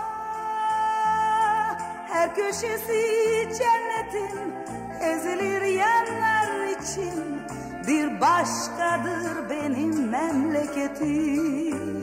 [2.09, 4.55] Her köşesi cennetin
[5.01, 7.43] ezilir yerler için
[7.87, 12.02] Bir başkadır benim memleketim